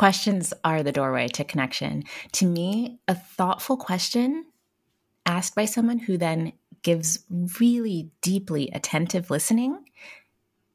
[0.00, 2.04] Questions are the doorway to connection.
[2.32, 4.46] To me, a thoughtful question
[5.26, 7.18] asked by someone who then gives
[7.60, 9.84] really deeply attentive listening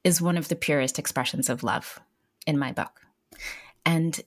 [0.03, 1.99] is one of the purest expressions of love
[2.45, 3.01] in my book.
[3.83, 4.21] And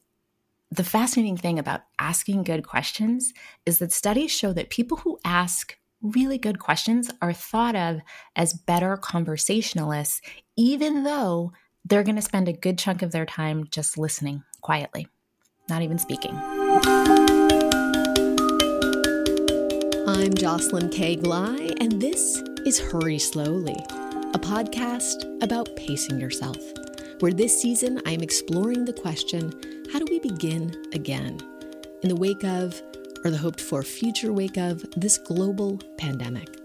[0.72, 3.33] the fascinating thing about asking good questions
[3.65, 8.01] is that studies show that people who ask really good questions are thought of
[8.35, 10.21] as better conversationalists,
[10.56, 11.53] even though
[11.85, 15.08] they're going to spend a good chunk of their time just listening quietly,
[15.69, 16.34] not even speaking.
[20.06, 21.16] I'm Jocelyn K.
[21.16, 23.77] Glei, and this is Hurry Slowly,
[24.34, 26.59] a podcast about pacing yourself,
[27.20, 29.52] where this season I'm exploring the question
[29.92, 31.40] how do we begin again
[32.02, 32.80] in the wake of,
[33.24, 36.57] or the hoped for future wake of, this global pandemic,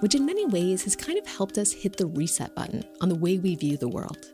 [0.00, 3.14] which in many ways has kind of helped us hit the reset button on the
[3.14, 4.26] way we view the world.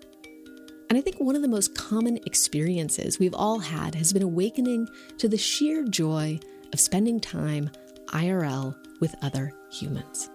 [0.89, 4.89] And I think one of the most common experiences we've all had has been awakening
[5.19, 6.39] to the sheer joy
[6.73, 7.71] of spending time
[8.09, 10.31] IRL with other humans,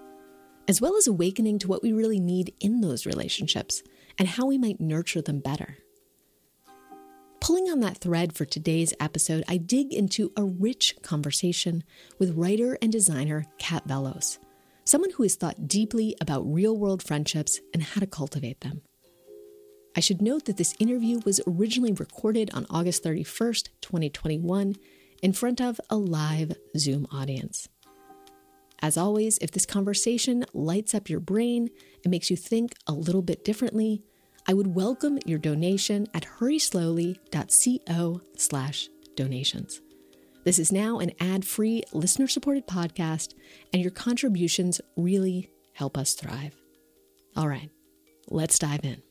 [0.68, 3.84] as well as awakening to what we really need in those relationships
[4.18, 5.78] and how we might nurture them better.
[7.40, 11.84] Pulling on that thread for today's episode, I dig into a rich conversation
[12.20, 14.40] with writer and designer Kat Vellos,
[14.90, 18.82] someone who has thought deeply about real world friendships and how to cultivate them.
[19.96, 24.76] I should note that this interview was originally recorded on August 31st, 2021,
[25.22, 27.70] in front of a live Zoom audience.
[28.82, 31.70] As always, if this conversation lights up your brain
[32.04, 34.02] and makes you think a little bit differently,
[34.48, 39.82] I would welcome your donation at hurryslowly.co slash donations.
[40.46, 43.34] This is now an ad-free, listener-supported podcast,
[43.74, 46.56] and your contributions really help us thrive.
[47.36, 47.70] All right,
[48.30, 49.04] let's dive in.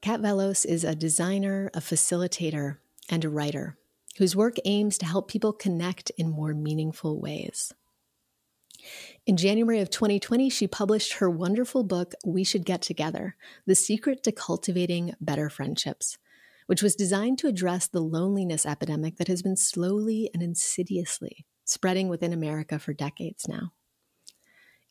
[0.00, 2.78] Kat Vellos is a designer, a facilitator,
[3.10, 3.76] and a writer
[4.16, 7.72] whose work aims to help people connect in more meaningful ways.
[9.26, 13.36] In January of 2020, she published her wonderful book, We Should Get Together
[13.66, 16.16] The Secret to Cultivating Better Friendships,
[16.70, 22.08] which was designed to address the loneliness epidemic that has been slowly and insidiously spreading
[22.08, 23.72] within America for decades now.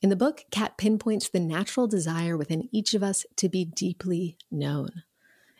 [0.01, 4.37] In the book, Kat pinpoints the natural desire within each of us to be deeply
[4.51, 4.89] known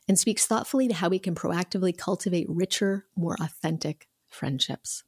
[0.10, 5.06] and speaks thoughtfully to how we can proactively cultivate richer, more authentic friendships.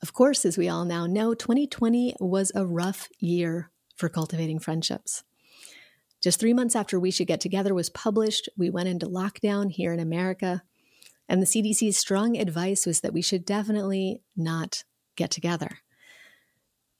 [0.00, 5.22] Of course, as we all now know, 2020 was a rough year for cultivating friendships.
[6.22, 9.92] Just three months after We Should Get Together was published, we went into lockdown here
[9.92, 10.62] in America.
[11.28, 14.84] And the CDC's strong advice was that we should definitely not
[15.16, 15.78] get together.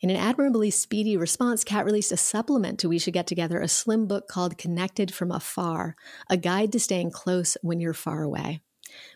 [0.01, 3.67] In an admirably speedy response, Kat released a supplement to We Should Get Together, a
[3.67, 5.97] slim book called Connected from Afar,
[6.31, 8.61] a guide to staying close when you're far away,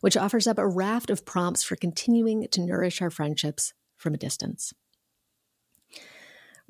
[0.00, 4.18] which offers up a raft of prompts for continuing to nourish our friendships from a
[4.18, 4.72] distance.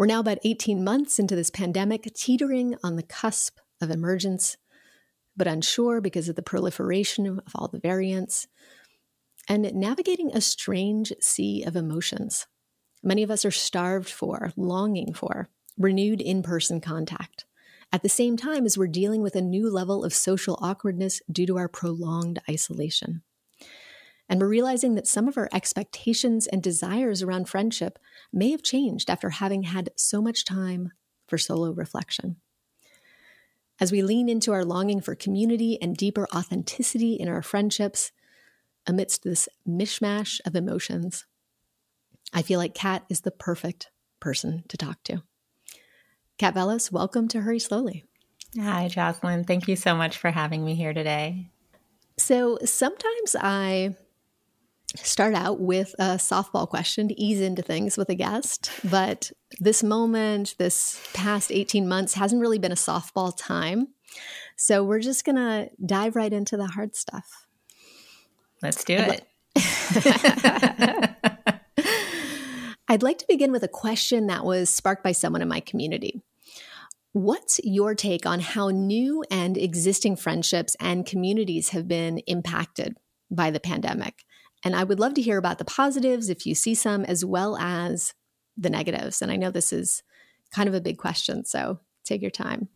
[0.03, 4.57] We're now about 18 months into this pandemic, teetering on the cusp of emergence,
[5.37, 8.49] but unsure because of the proliferation of all the variants,
[9.49, 12.49] and navigating a strange sea of emotions
[13.05, 17.45] many of us are starved for, longing for renewed in person contact.
[17.93, 21.47] At the same time as we're dealing with a new level of social awkwardness due
[21.47, 23.23] to our prolonged isolation.
[24.33, 27.99] And we're realizing that some of our expectations and desires around friendship
[28.33, 30.93] may have changed after having had so much time
[31.29, 32.37] for solo reflection.
[33.79, 38.11] As we lean into our longing for community and deeper authenticity in our friendships,
[38.87, 41.27] amidst this mishmash of emotions,
[42.33, 45.23] I feel like Kat is the perfect person to talk to.
[46.39, 48.07] Kat Vellos, welcome to Hurry Slowly.
[48.59, 49.45] Hi, Jocelyn.
[49.45, 51.51] Thank you so much for having me here today.
[52.17, 53.97] So sometimes I
[54.97, 59.83] start out with a softball question to ease into things with a guest, but this
[59.83, 63.89] moment, this past 18 months, hasn't really been a softball time.
[64.57, 67.47] So we're just going to dive right into the hard stuff.
[68.63, 69.27] Let's do it.
[72.89, 76.23] I'd like to begin with a question that was sparked by someone in my community.
[77.13, 82.97] What's your take on how new and existing friendships and communities have been impacted
[83.31, 84.25] by the pandemic?
[84.65, 87.57] And I would love to hear about the positives, if you see some, as well
[87.59, 88.15] as
[88.57, 89.23] the negatives.
[89.23, 90.03] And I know this is
[90.53, 92.69] kind of a big question, so take your time.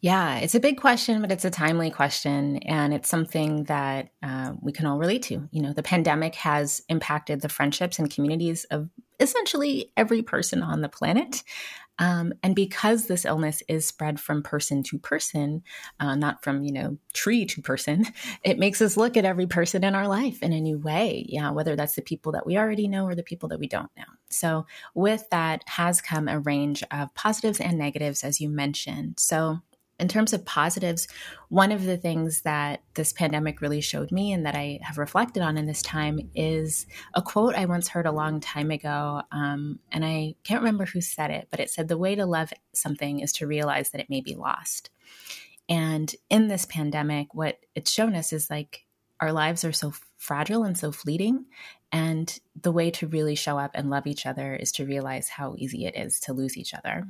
[0.00, 2.58] Yeah, it's a big question, but it's a timely question.
[2.58, 5.48] And it's something that uh, we can all relate to.
[5.50, 10.82] You know, the pandemic has impacted the friendships and communities of essentially every person on
[10.82, 11.42] the planet.
[11.98, 15.62] Um, and because this illness is spread from person to person,
[16.00, 18.06] uh, not from, you know, tree to person,
[18.44, 21.24] it makes us look at every person in our life in a new way.
[21.28, 23.90] Yeah, whether that's the people that we already know or the people that we don't
[23.96, 24.04] know.
[24.28, 29.20] So, with that has come a range of positives and negatives, as you mentioned.
[29.20, 29.60] So,
[29.98, 31.06] in terms of positives,
[31.48, 35.42] one of the things that this pandemic really showed me and that I have reflected
[35.42, 39.22] on in this time is a quote I once heard a long time ago.
[39.30, 42.52] Um, and I can't remember who said it, but it said, The way to love
[42.72, 44.90] something is to realize that it may be lost.
[45.68, 48.84] And in this pandemic, what it's shown us is like
[49.20, 51.46] our lives are so fragile and so fleeting.
[51.92, 55.54] And the way to really show up and love each other is to realize how
[55.56, 57.06] easy it is to lose each other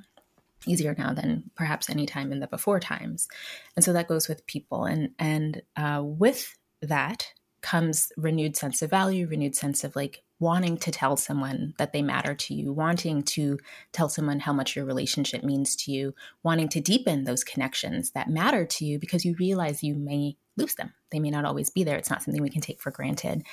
[0.67, 3.29] easier now than perhaps any time in the before times.
[3.77, 4.85] And so that goes with people.
[4.85, 7.33] And and uh, with that
[7.65, 12.03] comes renewed sense of value renewed sense of like wanting to tell someone that they
[12.03, 13.59] matter to you wanting to
[13.91, 18.29] tell someone how much your relationship means to you wanting to deepen those connections that
[18.29, 20.93] matter to you because you realize you may lose them.
[21.11, 21.97] They may not always be there.
[21.97, 23.45] It's not something we can take for granted.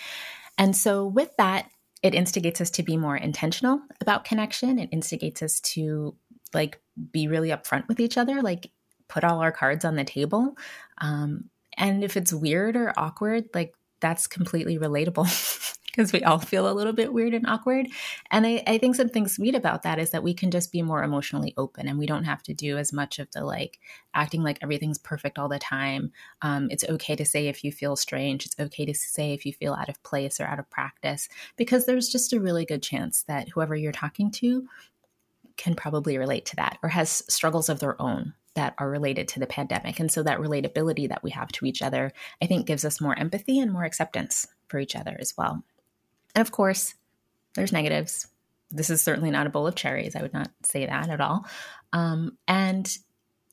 [0.57, 1.69] And so with that
[2.03, 4.79] it instigates us to be more intentional about connection.
[4.79, 6.15] It instigates us to
[6.53, 6.81] like
[7.11, 8.71] be really upfront with each other, like
[9.07, 10.55] put all our cards on the table.
[10.99, 16.69] Um, and if it's weird or awkward, like that's completely relatable because we all feel
[16.69, 17.87] a little bit weird and awkward.
[18.31, 21.03] And I, I, think something sweet about that is that we can just be more
[21.03, 23.79] emotionally open and we don't have to do as much of the like
[24.13, 26.11] acting like everything's perfect all the time.
[26.41, 28.45] Um, it's okay to say if you feel strange.
[28.45, 31.27] It's okay to say if you feel out of place or out of practice
[31.57, 34.67] because there's just a really good chance that whoever you're talking to
[35.57, 39.39] can probably relate to that or has struggles of their own that are related to
[39.39, 39.99] the pandemic.
[39.99, 42.11] And so that relatability that we have to each other,
[42.41, 45.63] I think, gives us more empathy and more acceptance for each other as well.
[46.35, 46.93] And of course,
[47.55, 48.27] there's negatives.
[48.69, 50.15] This is certainly not a bowl of cherries.
[50.15, 51.45] I would not say that at all.
[51.93, 52.89] Um, and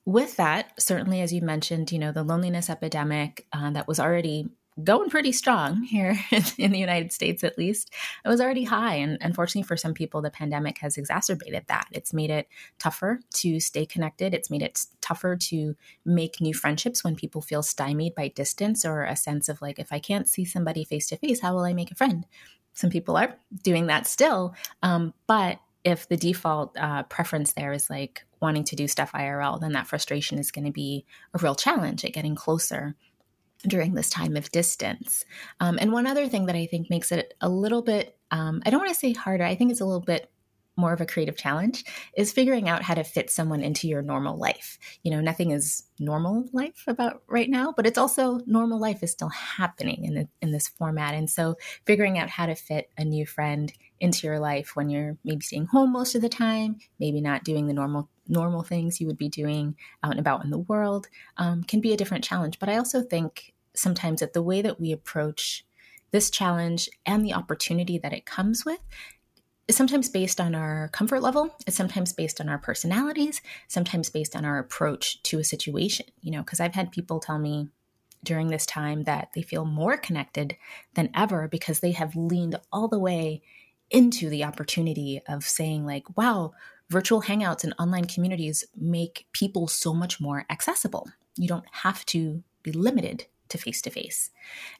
[0.04, 4.48] with that, certainly, as you mentioned, you know, the loneliness epidemic uh, that was already
[4.82, 6.18] going pretty strong here
[6.58, 7.92] in the United States, at least.
[8.24, 8.94] It was already high.
[8.94, 11.86] And unfortunately, for some people, the pandemic has exacerbated that.
[11.90, 12.48] It's made it
[12.78, 14.34] tougher to stay connected.
[14.34, 19.02] It's made it tougher to make new friendships when people feel stymied by distance or
[19.02, 21.72] a sense of like, if I can't see somebody face to face, how will I
[21.72, 22.26] make a friend?
[22.74, 24.54] Some people are doing that still.
[24.82, 29.60] Um, but if the default uh, preference there is like wanting to do stuff IRL,
[29.60, 31.04] then that frustration is going to be
[31.34, 32.94] a real challenge at getting closer
[33.66, 35.24] during this time of distance.
[35.60, 38.70] Um, and one other thing that I think makes it a little bit, um, I
[38.70, 40.30] don't want to say harder, I think it's a little bit
[40.78, 41.84] more of a creative challenge
[42.16, 44.78] is figuring out how to fit someone into your normal life.
[45.02, 49.10] You know, nothing is normal life about right now, but it's also normal life is
[49.10, 51.14] still happening in the, in this format.
[51.14, 55.16] And so figuring out how to fit a new friend into your life when you're
[55.24, 59.06] maybe staying home most of the time, maybe not doing the normal normal things you
[59.06, 61.08] would be doing out and about in the world
[61.38, 62.58] um, can be a different challenge.
[62.58, 65.64] But I also think sometimes that the way that we approach
[66.10, 68.80] this challenge and the opportunity that it comes with
[69.66, 71.54] is sometimes based on our comfort level.
[71.66, 76.30] It's sometimes based on our personalities, sometimes based on our approach to a situation, you
[76.30, 77.68] know, because I've had people tell me
[78.24, 80.56] during this time that they feel more connected
[80.94, 83.42] than ever because they have leaned all the way
[83.90, 86.52] into the opportunity of saying, like, wow,
[86.90, 91.08] virtual hangouts and online communities make people so much more accessible.
[91.36, 94.30] You don't have to be limited to face to face.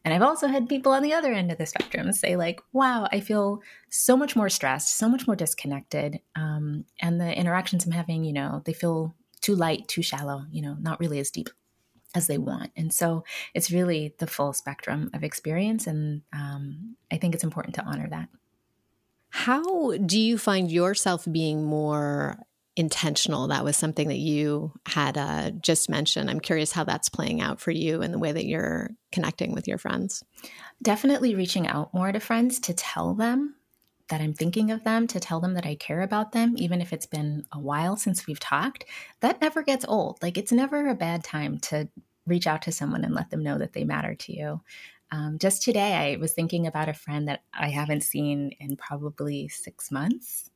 [0.05, 3.09] And I've also had people on the other end of the spectrum say, like, wow,
[3.11, 6.21] I feel so much more stressed, so much more disconnected.
[6.37, 10.63] Um, and the interactions I'm having, you know, they feel too light, too shallow, you
[10.63, 11.49] know, not really as deep
[12.15, 12.71] as they want.
[12.77, 13.25] And so
[13.55, 15.87] it's really the full spectrum of experience.
[15.87, 18.29] And um, I think it's important to honor that.
[19.31, 22.39] How do you find yourself being more
[22.79, 23.49] intentional.
[23.49, 26.31] That was something that you had uh, just mentioned.
[26.31, 29.67] I'm curious how that's playing out for you and the way that you're connecting with
[29.67, 30.23] your friends.
[30.81, 33.57] Definitely reaching out more to friends to tell them
[34.11, 36.93] that I'm thinking of them, to tell them that I care about them, even if
[36.93, 38.85] it's been a while since we've talked.
[39.21, 40.23] That never gets old.
[40.23, 41.89] Like, it's never a bad time to
[42.27, 44.61] reach out to someone and let them know that they matter to you.
[45.11, 49.49] Um, just today, I was thinking about a friend that I haven't seen in probably
[49.49, 50.51] six months.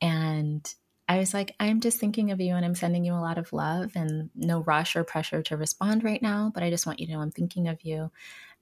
[0.00, 0.72] And
[1.08, 3.52] I was like, I'm just thinking of you and I'm sending you a lot of
[3.52, 7.06] love and no rush or pressure to respond right now, but I just want you
[7.06, 8.10] to know I'm thinking of you.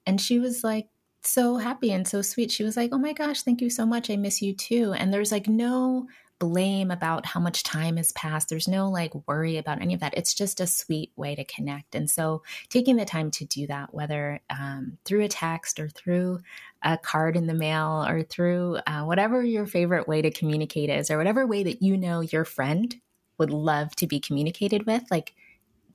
[0.06, 0.88] And she was like,
[1.24, 2.50] so happy and so sweet.
[2.50, 4.10] She was like, Oh my gosh, thank you so much.
[4.10, 4.92] I miss you too.
[4.94, 6.08] And there's like no
[6.40, 8.48] blame about how much time has passed.
[8.48, 10.14] There's no like worry about any of that.
[10.16, 11.94] It's just a sweet way to connect.
[11.94, 16.40] And so taking the time to do that, whether um, through a text or through
[16.82, 21.10] a card in the mail or through uh, whatever your favorite way to communicate is,
[21.10, 22.96] or whatever way that you know your friend
[23.38, 25.34] would love to be communicated with, like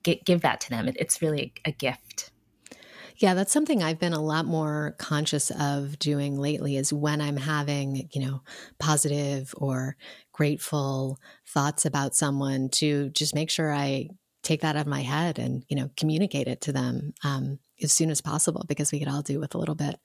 [0.03, 0.87] g- give that to them.
[0.87, 2.31] It, it's really a gift.
[3.17, 7.37] Yeah, that's something I've been a lot more conscious of doing lately is when I'm
[7.37, 8.41] having, you know,
[8.77, 9.95] positive or
[10.35, 14.09] grateful thoughts about someone to just make sure I
[14.43, 17.93] take that out of my head and, you know, communicate it to them um, as
[17.93, 19.97] soon as possible because we could all do with a little bit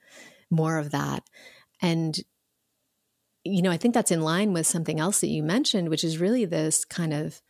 [0.49, 1.25] more of that.
[1.83, 2.17] And,
[3.43, 6.19] you know, I think that's in line with something else that you mentioned, which is
[6.19, 7.43] really this kind of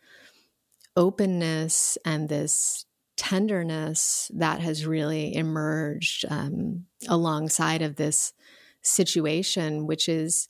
[0.97, 2.85] openness and this
[3.15, 8.33] tenderness that has really emerged um, alongside of this
[8.81, 10.49] situation, which is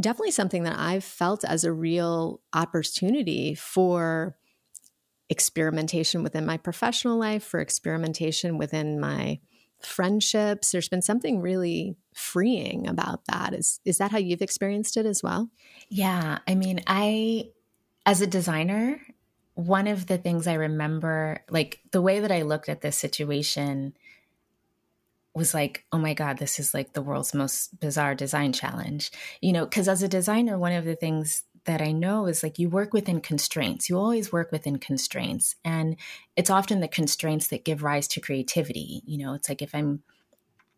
[0.00, 4.36] definitely something that I've felt as a real opportunity for
[5.28, 9.40] experimentation within my professional life, for experimentation within my
[9.80, 10.72] friendships.
[10.72, 13.54] There's been something really freeing about that.
[13.54, 15.50] Is is that how you've experienced it as well?
[15.88, 17.50] Yeah, I mean, I
[18.06, 19.00] as a designer,
[19.54, 23.94] one of the things I remember, like the way that I looked at this situation
[25.34, 29.10] was like, oh my God, this is like the world's most bizarre design challenge.
[29.40, 32.58] You know, because as a designer, one of the things that I know is like
[32.58, 33.88] you work within constraints.
[33.88, 35.56] You always work within constraints.
[35.64, 35.96] And
[36.36, 39.02] it's often the constraints that give rise to creativity.
[39.06, 40.02] You know, it's like if I'm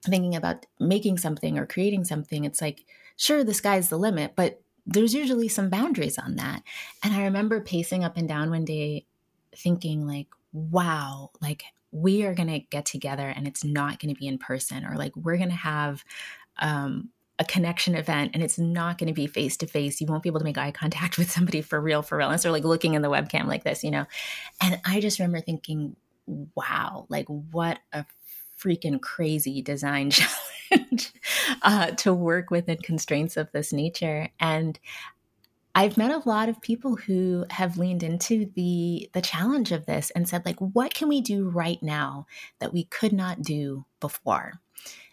[0.05, 2.85] thinking about making something or creating something, it's like,
[3.17, 6.63] sure, the sky's the limit, but there's usually some boundaries on that.
[7.03, 9.07] And I remember pacing up and down one day
[9.57, 11.65] thinking like, wow, like
[11.97, 14.97] we are going to get together and it's not going to be in person or
[14.97, 16.05] like we're going to have
[16.59, 20.01] um, a connection event and it's not going to be face to face.
[20.01, 22.29] You won't be able to make eye contact with somebody for real, for real.
[22.29, 24.07] Unless they're like looking in the webcam like this, you know?
[24.63, 28.05] And I just remember thinking, wow, like what a
[28.61, 30.11] freaking crazy design
[30.71, 31.13] challenge
[31.63, 34.29] uh, to work within constraints of this nature.
[34.41, 34.79] And
[35.77, 40.11] I've met a lot of people who have leaned into the the challenge of this
[40.13, 42.27] and said like what can we do right now
[42.61, 44.55] that we could not do before?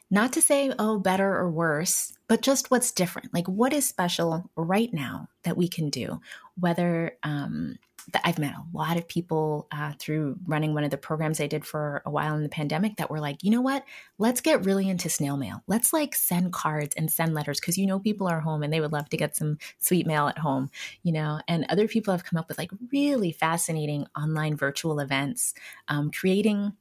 [0.09, 3.33] Not to say oh better or worse, but just what's different.
[3.33, 6.21] Like what is special right now that we can do?
[6.57, 7.75] Whether um,
[8.23, 11.65] I've met a lot of people uh, through running one of the programs I did
[11.65, 13.83] for a while in the pandemic that were like, you know what?
[14.17, 15.61] Let's get really into snail mail.
[15.67, 18.81] Let's like send cards and send letters because you know people are home and they
[18.81, 20.69] would love to get some sweet mail at home,
[21.03, 21.39] you know.
[21.47, 25.53] And other people have come up with like really fascinating online virtual events,
[25.87, 26.73] um, creating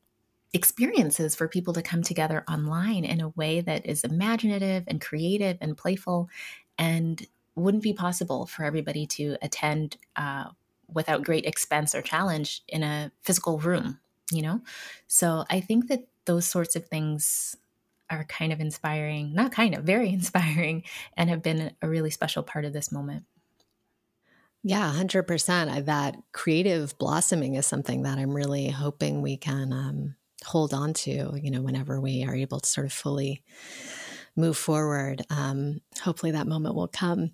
[0.55, 5.57] experiences for people to come together online in a way that is imaginative and creative
[5.61, 6.29] and playful
[6.79, 10.45] and wouldn't be possible for everybody to attend uh,
[10.95, 13.99] without great expense or challenge in a physical room,
[14.31, 14.61] you know?
[15.07, 17.57] So I think that those sorts of things
[18.11, 20.85] are kind of inspiring, not kind of, very inspiring,
[21.17, 23.25] and have been a really special part of this moment.
[24.65, 25.69] Yeah, 100%.
[25.69, 30.93] I, That creative blossoming is something that I'm really hoping we can um, hold on
[30.95, 33.43] to, you know, whenever we are able to sort of fully
[34.37, 35.23] move forward.
[35.31, 37.33] Um, hopefully that moment will come.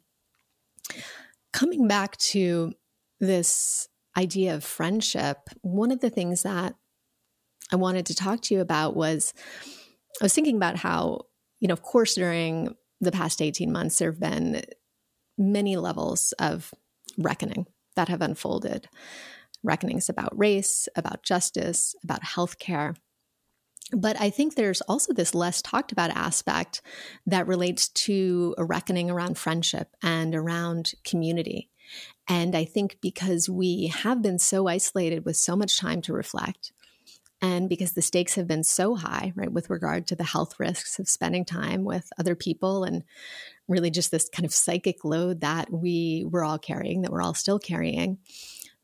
[1.52, 2.72] Coming back to
[3.20, 6.74] this idea of friendship, one of the things that
[7.72, 9.34] I wanted to talk to you about was
[10.20, 11.22] I was thinking about how,
[11.60, 14.62] you know, of course, during the past 18 months, there have been
[15.36, 16.72] many levels of
[17.16, 18.88] reckoning that have unfolded
[19.62, 22.96] reckonings about race, about justice, about healthcare.
[23.92, 26.82] But I think there's also this less talked about aspect
[27.26, 31.70] that relates to a reckoning around friendship and around community.
[32.28, 36.72] And I think because we have been so isolated with so much time to reflect,
[37.40, 40.98] and because the stakes have been so high, right, with regard to the health risks
[40.98, 43.04] of spending time with other people and
[43.68, 47.34] really just this kind of psychic load that we were all carrying, that we're all
[47.34, 48.18] still carrying,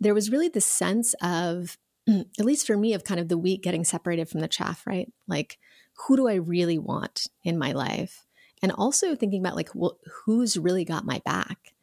[0.00, 1.76] there was really this sense of,
[2.08, 5.12] at least for me, of kind of the wheat getting separated from the chaff, right?
[5.26, 5.58] Like,
[6.06, 8.24] who do I really want in my life?
[8.62, 11.73] And also thinking about, like, well, who's really got my back?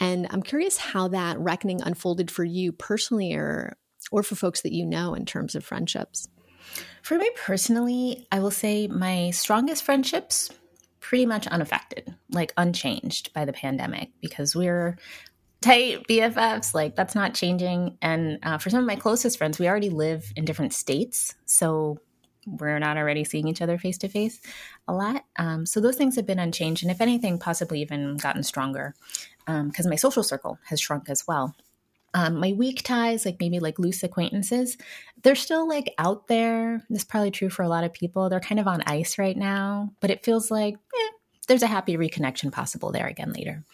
[0.00, 3.76] And I'm curious how that reckoning unfolded for you personally or
[4.12, 6.28] or for folks that you know in terms of friendships.
[7.02, 10.50] For me personally, I will say my strongest friendships
[11.00, 14.96] pretty much unaffected, like unchanged by the pandemic because we're
[15.60, 16.74] tight BFFs.
[16.74, 17.98] Like that's not changing.
[18.00, 21.98] And uh, for some of my closest friends, we already live in different states, so
[22.46, 24.40] we're not already seeing each other face to face
[24.88, 25.24] a lot.
[25.36, 28.94] Um, so those things have been unchanged, and if anything, possibly even gotten stronger
[29.46, 31.54] because um, my social circle has shrunk as well.
[32.14, 34.78] Um, my weak ties, like maybe like loose acquaintances,
[35.22, 36.84] they're still like out there.
[36.88, 38.28] This is probably true for a lot of people.
[38.28, 41.10] They're kind of on ice right now, but it feels like eh,
[41.48, 43.64] there's a happy reconnection possible there again later.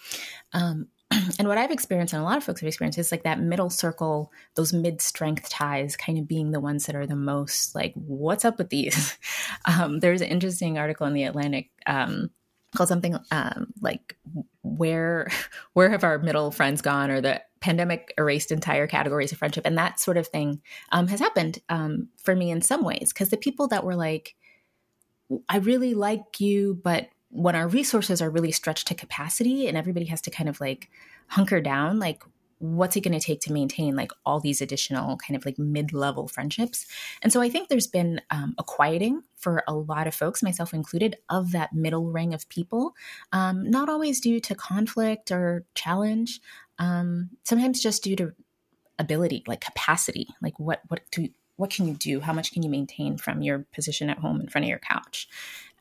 [0.54, 0.88] Um,
[1.38, 3.71] and what I've experienced and a lot of folks have experienced is like that middle
[3.71, 7.93] circle, those mid strength ties kind of being the ones that are the most like,
[7.95, 9.19] what's up with these?
[9.67, 12.31] Um, there's an interesting article in the Atlantic um,
[12.75, 14.17] called something um, like
[14.62, 15.29] where
[15.73, 19.76] where have our middle friends gone or the pandemic erased entire categories of friendship and
[19.76, 20.61] that sort of thing
[20.93, 24.35] um, has happened um, for me in some ways because the people that were like
[25.49, 30.06] i really like you but when our resources are really stretched to capacity and everybody
[30.06, 30.90] has to kind of like
[31.28, 32.22] hunker down like
[32.58, 36.28] what's it going to take to maintain like all these additional kind of like mid-level
[36.28, 36.87] friendships?
[37.22, 40.75] And so i think there's been um, a quieting for a lot of folks myself
[40.75, 42.94] included of that middle ring of people
[43.32, 46.40] um, not always due to conflict or challenge
[46.78, 48.32] um, sometimes just due to
[48.99, 51.28] ability like capacity like what what do
[51.61, 54.49] what can you do how much can you maintain from your position at home in
[54.49, 55.29] front of your couch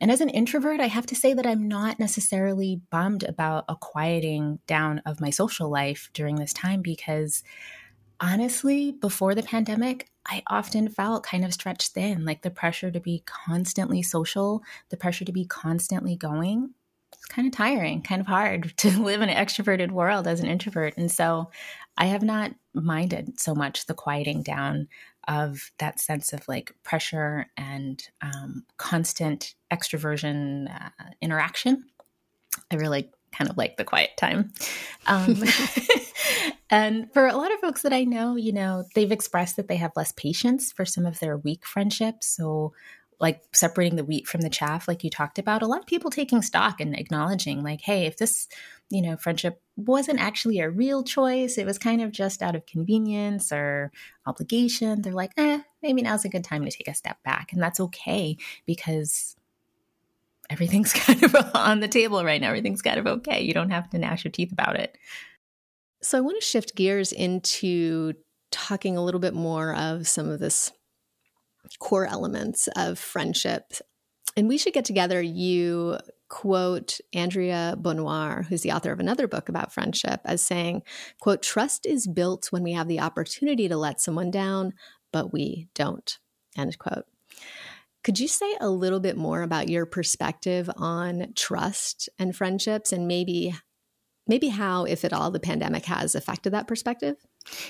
[0.00, 3.76] and as an introvert, I have to say that I'm not necessarily bummed about a
[3.76, 7.42] quieting down of my social life during this time because
[8.18, 13.00] honestly, before the pandemic, I often felt kind of stretched thin, like the pressure to
[13.00, 16.70] be constantly social, the pressure to be constantly going.
[17.12, 20.46] It's kind of tiring, kind of hard to live in an extroverted world as an
[20.46, 20.96] introvert.
[20.96, 21.50] And so
[21.98, 24.88] I have not minded so much the quieting down
[25.28, 31.84] of that sense of like pressure and um, constant extroversion uh, interaction.
[32.70, 34.52] I really kind of like the quiet time.
[35.06, 35.42] Um,
[36.70, 39.76] and for a lot of folks that I know, you know, they've expressed that they
[39.76, 42.26] have less patience for some of their weak friendships.
[42.26, 42.72] So
[43.20, 46.10] like separating the wheat from the chaff, like you talked about, a lot of people
[46.10, 48.48] taking stock and acknowledging, like, hey, if this,
[48.88, 52.64] you know, friendship wasn't actually a real choice, it was kind of just out of
[52.64, 53.92] convenience or
[54.26, 57.52] obligation, they're like, eh, maybe now's a good time to take a step back.
[57.52, 59.36] And that's okay because
[60.48, 62.48] everything's kind of on the table right now.
[62.48, 63.42] Everything's kind of okay.
[63.42, 64.96] You don't have to gnash your teeth about it.
[66.02, 68.14] So I want to shift gears into
[68.50, 70.72] talking a little bit more of some of this
[71.78, 73.72] core elements of friendship.
[74.36, 75.20] And we should get together.
[75.20, 80.82] You quote Andrea Bonior, who's the author of another book about friendship, as saying,
[81.20, 84.72] quote, trust is built when we have the opportunity to let someone down,
[85.12, 86.18] but we don't,
[86.56, 87.04] end quote.
[88.02, 93.06] Could you say a little bit more about your perspective on trust and friendships and
[93.06, 93.54] maybe
[94.26, 97.16] maybe how if at all the pandemic has affected that perspective?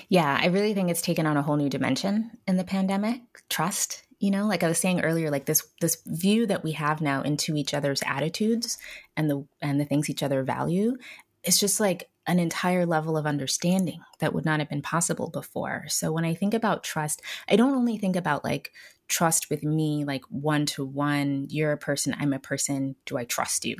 [0.09, 3.21] Yeah, I really think it's taken on a whole new dimension in the pandemic.
[3.49, 7.01] Trust, you know, like I was saying earlier, like this this view that we have
[7.01, 8.77] now into each other's attitudes
[9.15, 10.97] and the and the things each other value.
[11.43, 15.85] It's just like an entire level of understanding that would not have been possible before.
[15.87, 18.71] So when I think about trust, I don't only think about like
[19.07, 23.25] trust with me, like one to one, you're a person, I'm a person, do I
[23.25, 23.75] trust you?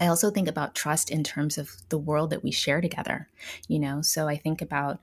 [0.00, 3.28] I also think about trust in terms of the world that we share together,
[3.68, 4.02] you know?
[4.02, 5.00] So I think about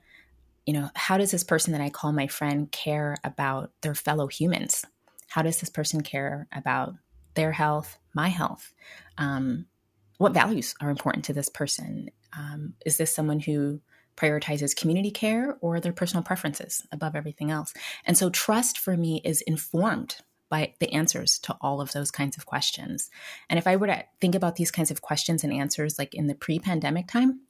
[0.66, 4.26] you know, how does this person that I call my friend care about their fellow
[4.28, 4.84] humans?
[5.28, 6.94] How does this person care about
[7.34, 8.72] their health, my health?
[9.18, 9.66] Um,
[10.18, 12.10] what values are important to this person?
[12.36, 13.80] Um, is this someone who
[14.16, 17.74] prioritizes community care or their personal preferences above everything else?
[18.04, 20.16] And so, trust for me is informed
[20.48, 23.10] by the answers to all of those kinds of questions.
[23.48, 26.26] And if I were to think about these kinds of questions and answers like in
[26.26, 27.40] the pre pandemic time,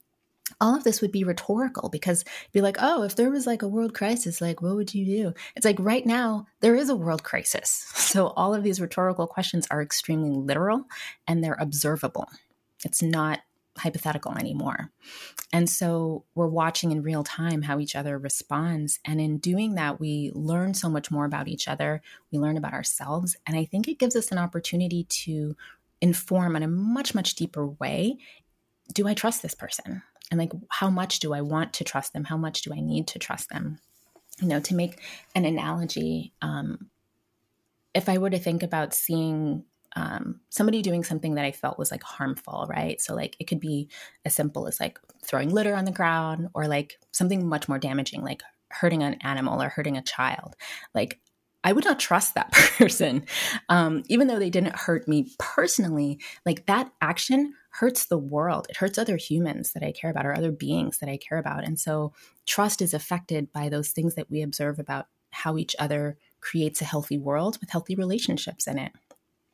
[0.59, 3.67] all of this would be rhetorical because be like, oh, if there was like a
[3.67, 5.33] world crisis, like what would you do?
[5.55, 7.89] It's like right now there is a world crisis.
[8.13, 10.85] So all of these rhetorical questions are extremely literal
[11.27, 12.29] and they're observable.
[12.85, 13.39] It's not
[13.75, 14.91] hypothetical anymore.
[15.51, 18.99] And so we're watching in real time how each other responds.
[19.03, 22.03] And in doing that, we learn so much more about each other.
[22.31, 23.35] We learn about ourselves.
[23.47, 25.55] And I think it gives us an opportunity to
[25.99, 28.19] inform in a much, much deeper way
[28.91, 30.03] do I trust this person?
[30.33, 32.23] And like how much do i want to trust them?
[32.23, 33.77] How much do i need to trust them?
[34.41, 34.99] You know to make
[35.35, 36.89] an analogy um,
[37.93, 39.63] if i were to think about seeing
[39.95, 42.99] um, somebody doing something that i felt was like harmful right?
[42.99, 43.89] So like it could be
[44.25, 48.23] as simple as like throwing litter on the ground or like something much more damaging
[48.23, 50.55] like hurting an animal or hurting a child.
[50.95, 51.19] Like
[51.63, 53.25] I would not trust that person.
[53.69, 58.67] Um, even though they didn't hurt me personally, like that action hurts the world.
[58.69, 61.63] It hurts other humans that I care about or other beings that I care about.
[61.63, 62.13] And so
[62.45, 66.85] trust is affected by those things that we observe about how each other creates a
[66.85, 68.91] healthy world with healthy relationships in it.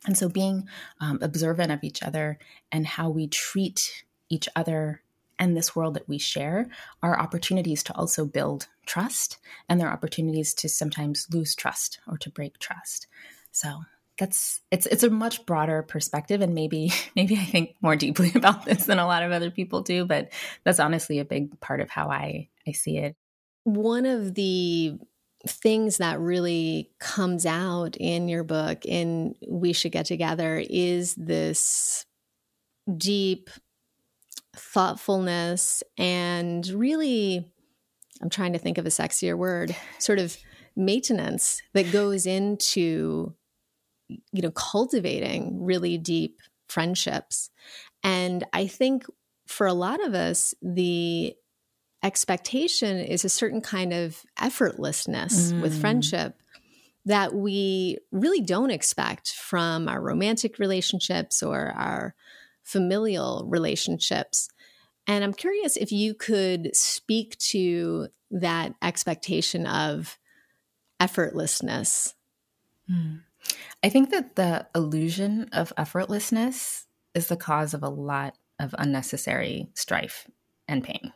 [0.06, 0.68] And so being
[1.00, 2.40] um, observant of each other
[2.74, 5.02] and how we treat each other
[5.38, 6.68] and this world that we share
[7.02, 9.38] are opportunities to also build trust
[9.70, 13.08] and there are opportunities to sometimes lose trust or to break trust.
[13.52, 13.84] So
[14.20, 18.66] that's it's it's a much broader perspective and maybe maybe I think more deeply about
[18.66, 20.30] this than a lot of other people do, but
[20.64, 23.16] that's honestly a big part of how I I see it.
[23.64, 24.98] One of the
[25.48, 32.06] things that really comes out in your book in We Should Get Together is this
[32.98, 33.50] deep
[34.56, 37.50] thoughtfulness and really
[38.22, 40.36] I'm trying to think of a sexier word, sort of
[40.76, 43.34] maintenance that goes into
[44.10, 47.50] you know cultivating really deep friendships.
[48.04, 49.06] And I think
[49.48, 51.36] for a lot of us the
[52.04, 55.62] expectation is a certain kind of effortlessness mm.
[55.62, 56.36] with friendship
[57.06, 62.14] that we really don't expect from our romantic relationships or our
[62.64, 64.50] familial relationships.
[65.08, 70.20] And I'm curious if you could speak to that expectation of
[71.02, 72.14] effortlessness.
[72.90, 73.22] Mm.
[73.84, 79.70] I think that the illusion of effortlessness is the cause of a lot of unnecessary
[79.74, 80.28] strife
[80.68, 81.14] and pain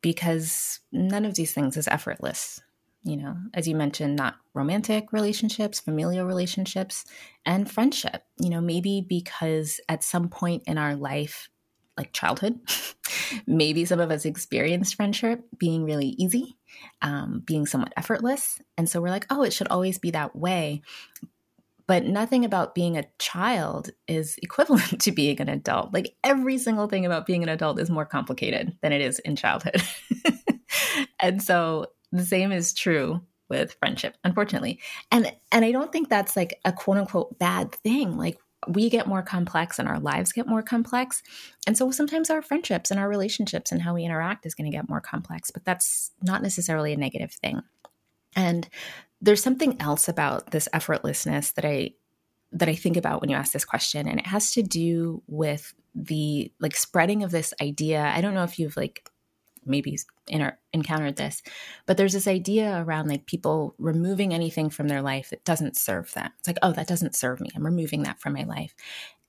[0.00, 2.60] because none of these things is effortless.
[3.02, 7.04] You know, as you mentioned, not romantic relationships, familial relationships,
[7.44, 8.22] and friendship.
[8.38, 11.50] You know, maybe because at some point in our life,
[11.96, 12.58] like childhood.
[13.46, 16.56] Maybe some of us experienced friendship being really easy,
[17.02, 18.60] um, being somewhat effortless.
[18.76, 20.82] And so we're like, oh, it should always be that way.
[21.86, 25.92] But nothing about being a child is equivalent to being an adult.
[25.92, 29.36] Like every single thing about being an adult is more complicated than it is in
[29.36, 29.82] childhood.
[31.20, 33.20] and so the same is true
[33.50, 34.80] with friendship unfortunately
[35.12, 39.06] and and i don't think that's like a quote unquote bad thing like we get
[39.06, 41.22] more complex and our lives get more complex.
[41.66, 44.76] And so sometimes our friendships and our relationships and how we interact is going to
[44.76, 47.62] get more complex, but that's not necessarily a negative thing.
[48.36, 48.68] And
[49.24, 51.92] there's something else about this effortlessness that I
[52.52, 55.74] that I think about when you ask this question and it has to do with
[55.94, 58.12] the like spreading of this idea.
[58.14, 59.08] I don't know if you've like
[59.64, 61.42] maybe inter- encountered this,
[61.86, 66.12] but there's this idea around like people removing anything from their life that doesn't serve
[66.12, 66.30] them.
[66.38, 67.48] It's like, oh, that doesn't serve me.
[67.56, 68.74] I'm removing that from my life.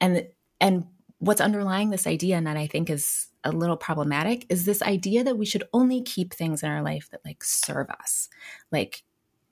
[0.02, 0.28] And
[0.60, 0.86] and
[1.20, 5.24] what's underlying this idea and that I think is a little problematic is this idea
[5.24, 8.28] that we should only keep things in our life that like serve us.
[8.72, 9.04] Like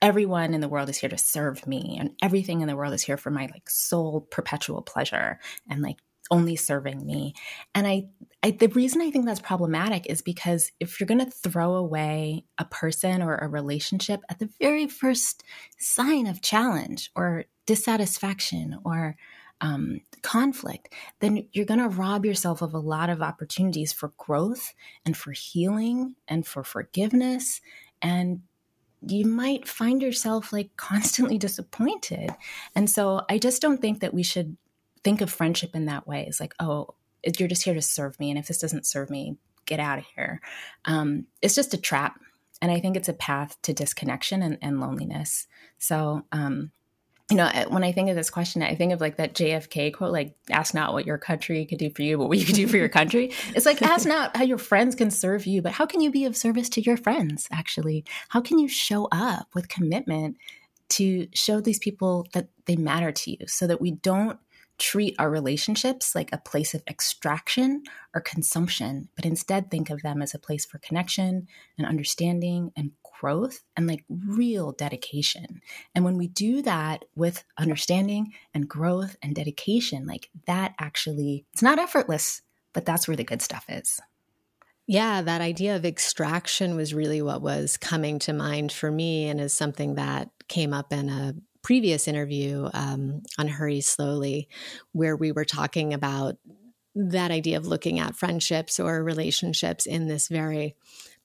[0.03, 3.01] everyone in the world is here to serve me and everything in the world is
[3.01, 5.39] here for my like sole perpetual pleasure
[5.69, 7.33] and like only serving me.
[7.73, 8.09] And I,
[8.43, 12.43] I, the reason I think that's problematic is because if you're going to throw away
[12.57, 15.43] a person or a relationship at the very first
[15.79, 19.15] sign of challenge or dissatisfaction or
[19.61, 24.73] um, conflict, then you're going to rob yourself of a lot of opportunities for growth
[25.05, 27.61] and for healing and for forgiveness.
[28.01, 28.41] And
[29.07, 32.29] you might find yourself like constantly disappointed.
[32.75, 34.57] And so I just don't think that we should
[35.03, 36.25] think of friendship in that way.
[36.27, 36.95] It's like, oh,
[37.37, 38.29] you're just here to serve me.
[38.29, 40.41] And if this doesn't serve me, get out of here.
[40.85, 42.19] Um, it's just a trap.
[42.61, 45.47] And I think it's a path to disconnection and, and loneliness.
[45.79, 46.71] So, um,
[47.31, 50.11] you know, when I think of this question, I think of like that JFK quote,
[50.11, 52.67] like, ask not what your country could do for you, but what you could do
[52.67, 53.31] for your country.
[53.55, 56.25] It's like, ask not how your friends can serve you, but how can you be
[56.25, 58.03] of service to your friends, actually?
[58.29, 60.37] How can you show up with commitment
[60.89, 64.39] to show these people that they matter to you so that we don't
[64.77, 67.83] treat our relationships like a place of extraction
[68.13, 72.91] or consumption, but instead think of them as a place for connection and understanding and
[73.23, 75.61] growth and like real dedication.
[75.95, 81.63] And when we do that with understanding and growth and dedication, like that actually, it's
[81.63, 82.41] not effortless,
[82.73, 84.01] but that's where the good stuff is.
[84.87, 89.39] Yeah, that idea of extraction was really what was coming to mind for me and
[89.39, 94.49] is something that came up in a previous interview um, on Hurry Slowly,
[94.91, 96.35] where we were talking about
[96.93, 100.75] that idea of looking at friendships or relationships in this very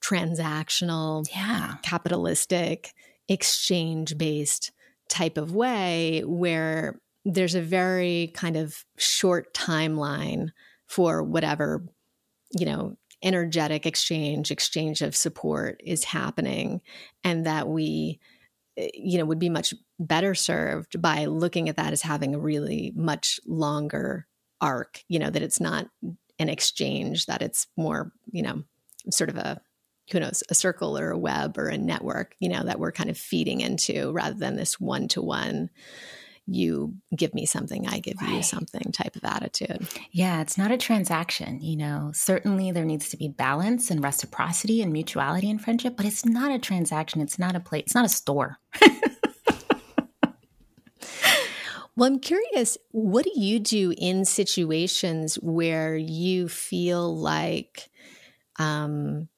[0.01, 1.75] transactional, yeah.
[1.81, 2.93] capitalistic,
[3.27, 4.71] exchange based
[5.09, 10.49] type of way where there's a very kind of short timeline
[10.87, 11.85] for whatever,
[12.51, 16.81] you know, energetic exchange, exchange of support is happening,
[17.23, 18.19] and that we
[18.77, 22.39] eh, you know would be much better served by looking at that as having a
[22.39, 24.25] really much longer
[24.61, 25.87] arc you know that it's not
[26.37, 28.63] an exchange that it's more you know
[29.09, 29.61] sort of a
[30.11, 33.09] who knows, a circle or a web or a network, you know, that we're kind
[33.09, 35.69] of feeding into rather than this one to one
[36.51, 38.35] you give me something, I give right.
[38.35, 39.87] you something type of attitude.
[40.11, 41.61] Yeah, it's not a transaction.
[41.61, 46.05] You know, certainly there needs to be balance and reciprocity and mutuality in friendship, but
[46.05, 47.21] it's not a transaction.
[47.21, 47.85] It's not a plate.
[47.85, 48.57] It's not a store.
[51.95, 57.89] well, I'm curious, what do you do in situations where you feel like
[58.57, 59.29] um,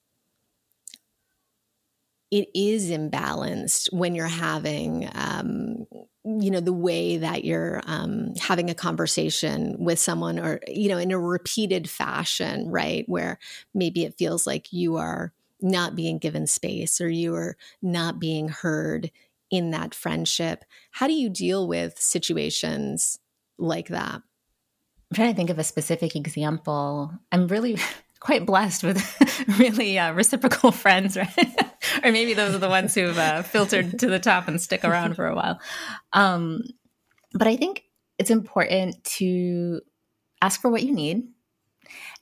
[2.31, 5.85] it is imbalanced when you're having um,
[6.23, 10.97] you know the way that you're um, having a conversation with someone or you know
[10.97, 13.03] in a repeated fashion right?
[13.07, 13.37] Where
[13.73, 18.49] maybe it feels like you are not being given space or you are not being
[18.49, 19.11] heard
[19.51, 20.63] in that friendship.
[20.91, 23.19] How do you deal with situations
[23.57, 24.15] like that?
[24.15, 27.11] I'm trying to think of a specific example.
[27.31, 27.77] I'm really
[28.19, 31.70] quite blessed with really uh, reciprocal friends, right?
[32.03, 35.15] or maybe those are the ones who've uh, filtered to the top and stick around
[35.15, 35.59] for a while.
[36.13, 36.63] Um,
[37.33, 37.83] but I think
[38.17, 39.81] it's important to
[40.41, 41.23] ask for what you need.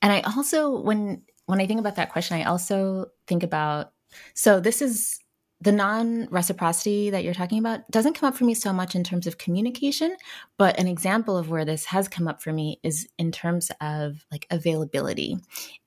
[0.02, 3.92] And I also, when when I think about that question, I also think about
[4.34, 5.20] so this is
[5.62, 9.04] the non reciprocity that you're talking about doesn't come up for me so much in
[9.04, 10.16] terms of communication,
[10.58, 14.26] but an example of where this has come up for me is in terms of
[14.32, 15.38] like availability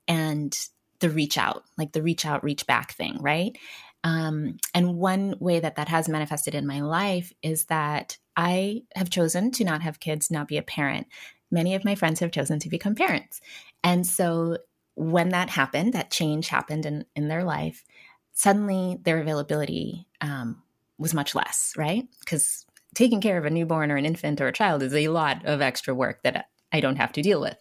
[0.07, 0.55] and
[1.03, 3.57] the reach out, like the reach out, reach back thing, right?
[4.05, 9.09] Um, and one way that that has manifested in my life is that I have
[9.09, 11.07] chosen to not have kids, not be a parent.
[11.51, 13.41] Many of my friends have chosen to become parents.
[13.83, 14.59] And so
[14.95, 17.83] when that happened, that change happened in, in their life,
[18.31, 20.63] suddenly their availability um,
[20.97, 22.07] was much less, right?
[22.21, 25.45] Because taking care of a newborn or an infant or a child is a lot
[25.45, 27.57] of extra work that I don't have to deal with.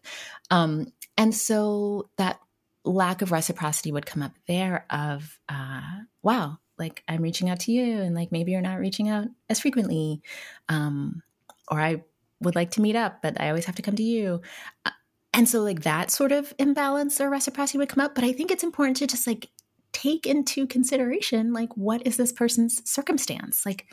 [0.52, 2.38] Um, and so that
[2.84, 5.80] lack of reciprocity would come up there of, uh,
[6.22, 9.60] wow, like I'm reaching out to you and like maybe you're not reaching out as
[9.60, 10.22] frequently.
[10.68, 11.22] Um,
[11.70, 12.02] or I
[12.40, 14.40] would like to meet up, but I always have to come to you.
[14.84, 14.90] Uh,
[15.32, 18.14] and so like that sort of imbalance or reciprocity would come up.
[18.14, 19.48] But I think it's important to just like
[19.92, 23.86] take into consideration like what is this person's circumstance like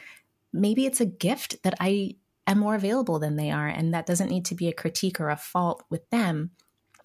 [0.53, 2.15] maybe it's a gift that i
[2.47, 5.29] am more available than they are and that doesn't need to be a critique or
[5.29, 6.51] a fault with them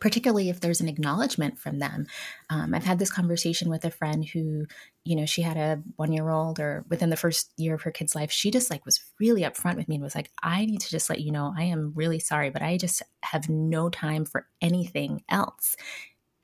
[0.04, 2.06] particularly if there's an acknowledgement from them
[2.50, 4.66] um, i've had this conversation with a friend who
[5.04, 7.90] you know she had a one year old or within the first year of her
[7.90, 10.80] kid's life she just like was really upfront with me and was like i need
[10.82, 14.26] to just let you know i am really sorry but i just have no time
[14.26, 15.74] for anything else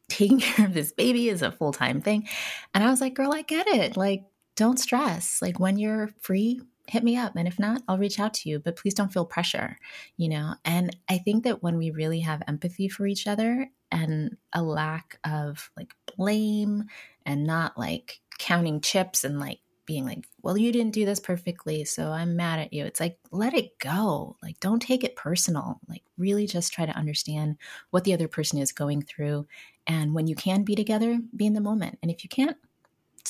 [0.08, 2.26] taking care of this baby is a full time thing.
[2.74, 3.96] And I was like, girl, I get it.
[3.96, 4.24] Like,
[4.56, 5.40] don't stress.
[5.40, 7.36] Like, when you're free, hit me up.
[7.36, 9.78] And if not, I'll reach out to you, but please don't feel pressure,
[10.16, 10.54] you know?
[10.64, 15.18] And I think that when we really have empathy for each other and a lack
[15.24, 16.84] of like blame
[17.24, 21.84] and not like counting chips and like being like, well, you didn't do this perfectly,
[21.84, 22.84] so I'm mad at you.
[22.84, 24.36] It's like, let it go.
[24.40, 25.80] Like, don't take it personal.
[25.88, 27.56] Like, really just try to understand
[27.90, 29.48] what the other person is going through.
[29.88, 31.98] And when you can be together, be in the moment.
[32.02, 32.56] And if you can't,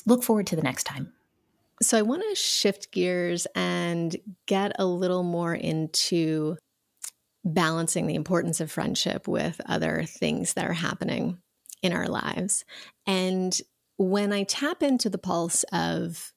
[0.05, 1.15] look forward to the next time.
[1.83, 4.15] So, I want to shift gears and
[4.47, 6.57] get a little more into
[7.45, 11.39] balancing the importance of friendship with other things that are happening
[11.83, 12.65] in our lives.
[13.07, 13.59] And
[13.97, 16.33] when I tap into the pulse of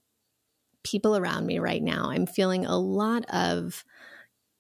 [0.84, 3.84] people around me right now, I'm feeling a lot of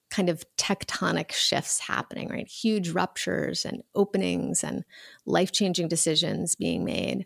[0.09, 2.47] kind of tectonic shifts happening, right?
[2.47, 4.83] Huge ruptures and openings and
[5.25, 7.25] life changing decisions being made.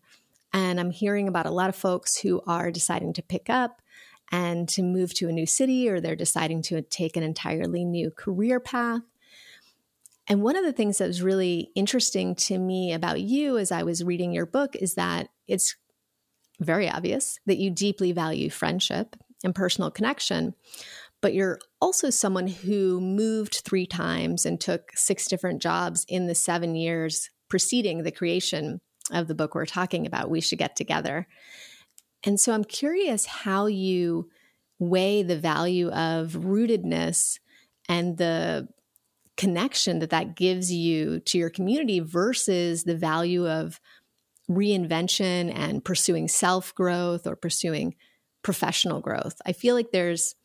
[0.54, 3.82] And I'm hearing about a lot of folks who are deciding to pick up
[4.32, 8.12] and to move to a new city, or they're deciding to take an entirely new
[8.12, 9.02] career path.
[10.28, 13.84] And one of the things that was really interesting to me about you as I
[13.84, 15.76] was reading your book is that it's
[16.60, 20.54] very obvious that you deeply value friendship and personal connection,
[21.22, 26.36] but you're also someone who moved three times and took six different jobs in the
[26.36, 31.28] seven years preceding the creation of the book we're talking about, We Should Get Together.
[32.24, 34.30] And so I'm curious how you
[34.80, 37.40] weigh the value of rootedness
[37.90, 38.68] and the
[39.38, 43.80] connection that that gives you to your community versus the value of
[44.50, 47.96] reinvention and pursuing self growth or pursuing
[48.42, 49.42] professional growth.
[49.46, 50.36] I feel like there's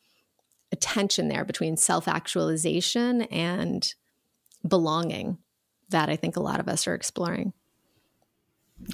[0.71, 3.93] a tension there between self actualization and
[4.67, 5.37] belonging
[5.89, 7.53] that I think a lot of us are exploring.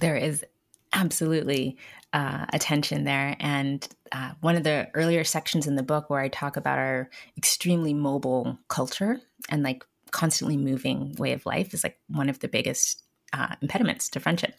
[0.01, 0.45] There is
[0.93, 1.77] absolutely
[2.13, 3.35] uh, a tension there.
[3.39, 7.09] And uh, one of the earlier sections in the book where I talk about our
[7.37, 12.47] extremely mobile culture and like constantly moving way of life is like one of the
[12.47, 14.55] biggest uh, impediments to friendship.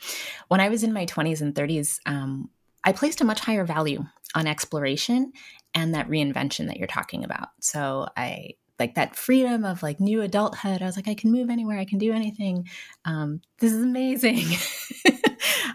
[0.49, 2.51] When I was in my 20s and 30s, um,
[2.85, 5.33] I placed a much higher value on exploration
[5.75, 7.49] and that reinvention that you're talking about.
[7.61, 10.83] So I like that freedom of like new adulthood.
[10.83, 12.69] I was like, I can move anywhere, I can do anything.
[13.05, 14.47] Um, this is amazing.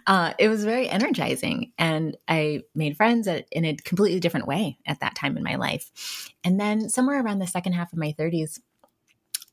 [0.07, 4.77] uh, it was very energizing, and I made friends at, in a completely different way
[4.85, 6.31] at that time in my life.
[6.43, 8.59] And then somewhere around the second half of my 30s,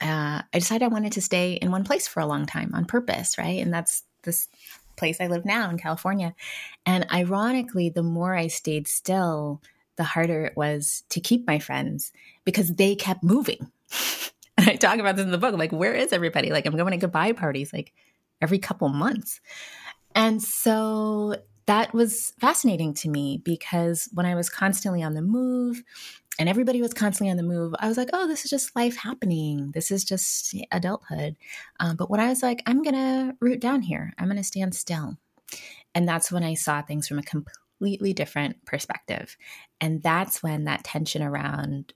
[0.03, 2.85] uh, I decided I wanted to stay in one place for a long time on
[2.85, 3.63] purpose, right?
[3.63, 4.49] And that's this
[4.97, 6.35] place I live now in California.
[6.85, 9.63] And ironically, the more I stayed still,
[9.97, 12.13] the harder it was to keep my friends
[12.45, 13.71] because they kept moving.
[14.59, 15.53] and I talk about this in the book.
[15.53, 16.51] I'm like, where is everybody?
[16.51, 17.93] Like, I'm going to goodbye parties like
[18.41, 19.41] every couple months.
[20.15, 25.83] And so that was fascinating to me because when I was constantly on the move
[26.39, 28.97] and everybody was constantly on the move, I was like, oh, this is just life
[28.97, 29.71] happening.
[29.73, 31.37] This is just adulthood.
[31.79, 34.45] Um, but when I was like, I'm going to root down here, I'm going to
[34.45, 35.19] stand still.
[35.95, 39.37] And that's when I saw things from a completely different perspective.
[39.81, 41.93] And that's when that tension around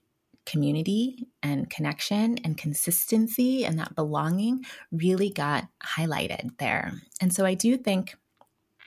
[0.47, 6.93] community and connection and consistency and that belonging really got highlighted there.
[7.21, 8.15] And so I do think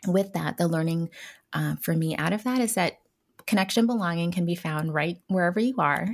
[0.07, 1.11] with that, the learning
[1.53, 2.95] uh, for me out of that is that
[3.47, 6.09] connection belonging can be found right wherever you are.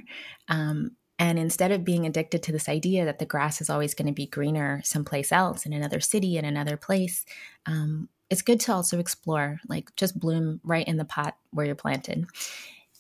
[0.49, 4.07] Um, and instead of being addicted to this idea that the grass is always going
[4.07, 7.25] to be greener someplace else in another city, in another place,
[7.65, 11.75] um, it's good to also explore, like just bloom right in the pot where you're
[11.75, 12.27] planted.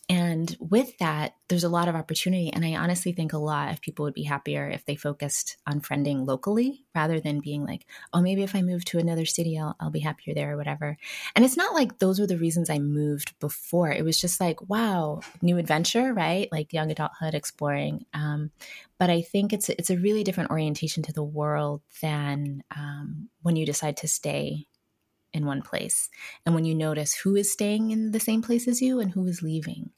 [0.09, 2.53] And with that, there's a lot of opportunity.
[2.53, 5.81] And I honestly think a lot of people would be happier if they focused on
[5.81, 9.75] friending locally rather than being like, oh, maybe if I move to another city, I'll,
[9.81, 10.97] I'll be happier there or whatever.
[11.35, 13.91] And it's not like those were the reasons I moved before.
[13.91, 16.49] It was just like, wow, new adventure, right?
[16.53, 18.07] Like young adulthood exploring.
[18.15, 18.53] Um,
[18.99, 23.57] but I think it's, it's a really different orientation to the world than um, when
[23.57, 24.67] you decide to stay
[25.37, 26.09] in one place.
[26.45, 29.27] And when you notice who is staying in the same place as you and who
[29.27, 29.91] is leaving,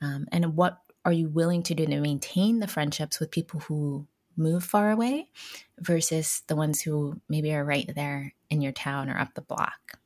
[0.00, 4.06] um, and what are you willing to do to maintain the friendships with people who
[4.38, 5.28] move far away
[5.80, 9.98] versus the ones who maybe are right there in your town or up the block.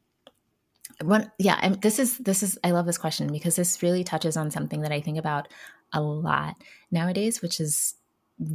[1.02, 4.36] One, yeah, and this is this is I love this question because this really touches
[4.36, 5.48] on something that I think about
[5.92, 6.56] a lot
[6.90, 7.94] nowadays, which is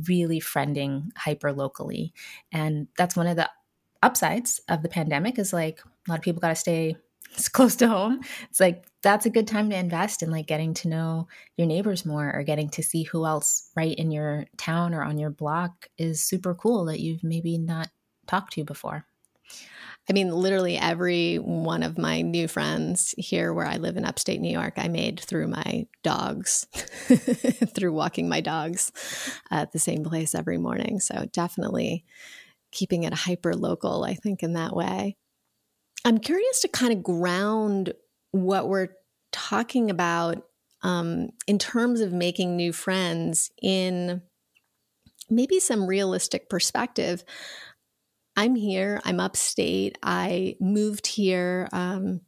[0.08, 2.14] really friending hyper locally,
[2.52, 3.50] and that's one of the
[4.04, 6.98] upsides of the pandemic is like a lot of people got to stay
[7.52, 8.22] close to home.
[8.50, 12.06] It's like that's a good time to invest in like getting to know your neighbors
[12.06, 15.88] more or getting to see who else right in your town or on your block
[15.98, 17.90] is super cool that you've maybe not
[18.28, 19.06] talked to before.
[20.10, 24.40] I mean, literally every one of my new friends here where I live in upstate
[24.40, 26.66] New York, I made through my dogs,
[27.76, 28.92] through walking my dogs
[29.52, 31.02] uh, at the same place every morning.
[31.02, 32.06] So definitely
[32.72, 35.16] keeping it hyper local, I think, in that way.
[36.06, 37.94] I'm curious to kind of ground
[38.32, 38.90] what we're
[39.32, 40.44] talking about
[40.84, 44.22] um, in terms of making new friends in
[45.30, 47.24] maybe some realistic perspective.
[48.36, 49.98] I'm here, I'm upstate.
[50.04, 52.22] I moved here um,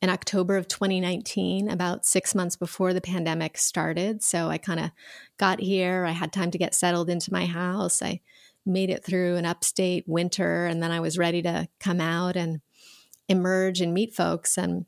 [0.00, 4.22] in October of 2019, about six months before the pandemic started.
[4.22, 4.90] So I kind of
[5.38, 6.04] got here.
[6.04, 8.00] I had time to get settled into my house.
[8.02, 8.20] I
[8.66, 12.60] made it through an upstate winter and then I was ready to come out and
[13.28, 14.58] emerge and meet folks.
[14.58, 14.86] And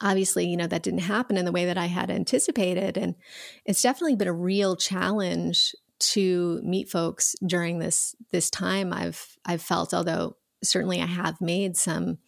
[0.00, 2.96] obviously you know that didn't happen in the way that I had anticipated.
[2.96, 3.14] And
[3.64, 9.60] it's definitely been a real challenge to meet folks during this this time I've I've
[9.60, 12.18] felt although certainly I have made some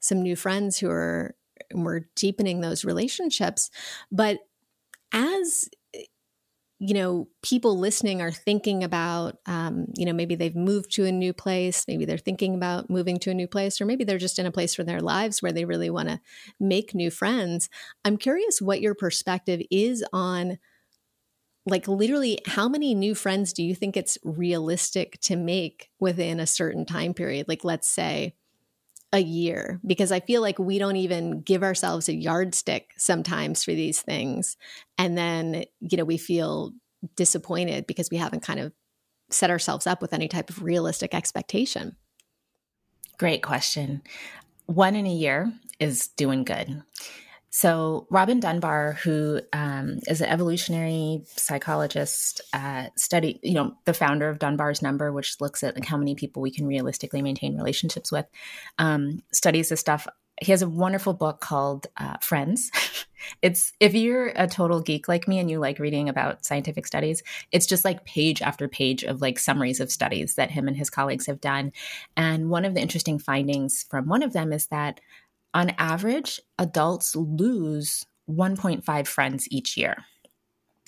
[0.00, 1.34] some new friends who are
[1.74, 3.70] we're deepening those relationships.
[4.10, 4.40] But
[5.12, 5.68] as
[6.80, 11.12] you know people listening are thinking about um, you know maybe they've moved to a
[11.12, 14.38] new place maybe they're thinking about moving to a new place or maybe they're just
[14.38, 16.20] in a place for their lives where they really want to
[16.60, 17.68] make new friends.
[18.04, 20.58] I'm curious what your perspective is on
[21.66, 26.46] like literally how many new friends do you think it's realistic to make within a
[26.46, 27.46] certain time period?
[27.48, 28.34] Like let's say
[29.12, 33.72] a year because I feel like we don't even give ourselves a yardstick sometimes for
[33.72, 34.56] these things.
[34.98, 36.72] And then, you know, we feel
[37.16, 38.72] disappointed because we haven't kind of
[39.30, 41.96] set ourselves up with any type of realistic expectation.
[43.18, 44.02] Great question.
[44.66, 46.82] One in a year is doing good.
[47.50, 54.28] So, Robin Dunbar, who um, is an evolutionary psychologist, uh, study, you know, the founder
[54.28, 58.12] of Dunbar's number, which looks at like how many people we can realistically maintain relationships
[58.12, 58.26] with,
[58.78, 60.06] um, studies this stuff
[60.40, 62.70] he has a wonderful book called uh, Friends.
[63.42, 67.22] it's if you're a total geek like me and you like reading about scientific studies,
[67.52, 70.90] it's just like page after page of like summaries of studies that him and his
[70.90, 71.72] colleagues have done.
[72.16, 75.00] And one of the interesting findings from one of them is that
[75.54, 80.04] on average, adults lose 1.5 friends each year.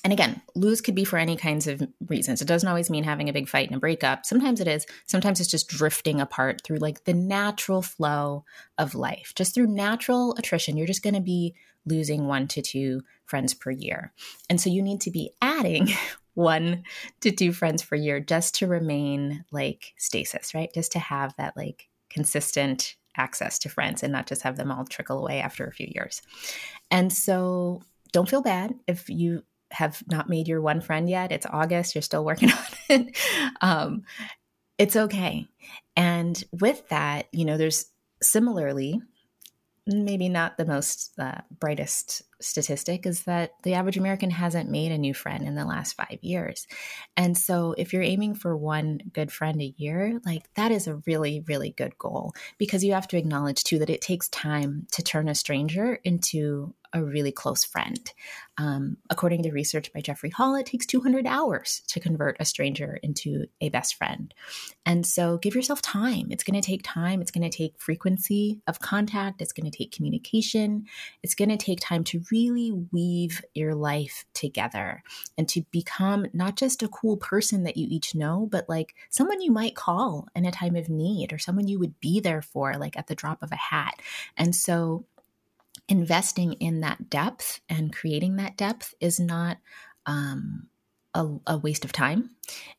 [0.02, 2.40] And again, lose could be for any kinds of reasons.
[2.40, 4.24] It doesn't always mean having a big fight and a breakup.
[4.24, 4.86] Sometimes it is.
[5.06, 8.44] Sometimes it's just drifting apart through like the natural flow
[8.78, 9.32] of life.
[9.34, 11.54] Just through natural attrition, you're just going to be
[11.84, 14.12] losing one to two friends per year.
[14.48, 15.88] And so you need to be adding
[16.34, 16.84] one
[17.20, 20.72] to two friends per year just to remain like stasis, right?
[20.72, 24.84] Just to have that like consistent access to friends and not just have them all
[24.84, 26.22] trickle away after a few years.
[26.90, 27.82] And so
[28.12, 29.42] don't feel bad if you
[29.72, 31.32] have not made your one friend yet.
[31.32, 32.58] It's August, you're still working on
[32.88, 33.16] it.
[33.60, 34.02] Um,
[34.78, 35.46] it's okay.
[35.96, 37.86] And with that, you know, there's
[38.22, 39.00] similarly,
[39.86, 44.98] maybe not the most uh, brightest statistic is that the average American hasn't made a
[44.98, 46.66] new friend in the last five years.
[47.16, 50.96] And so, if you're aiming for one good friend a year, like that is a
[51.06, 55.02] really, really good goal because you have to acknowledge too that it takes time to
[55.02, 58.12] turn a stranger into a really close friend.
[58.58, 62.98] Um, according to research by Jeffrey Hall, it takes 200 hours to convert a stranger
[63.02, 64.34] into a best friend.
[64.84, 66.28] And so give yourself time.
[66.30, 67.20] It's going to take time.
[67.20, 69.40] It's going to take frequency of contact.
[69.40, 70.86] It's going to take communication.
[71.22, 75.02] It's going to take time to really weave your life together
[75.36, 79.40] and to become not just a cool person that you each know, but like someone
[79.40, 82.74] you might call in a time of need or someone you would be there for,
[82.74, 83.94] like at the drop of a hat.
[84.36, 85.04] And so
[85.88, 89.58] investing in that depth and creating that depth is not
[90.06, 90.68] um,
[91.14, 92.30] a, a waste of time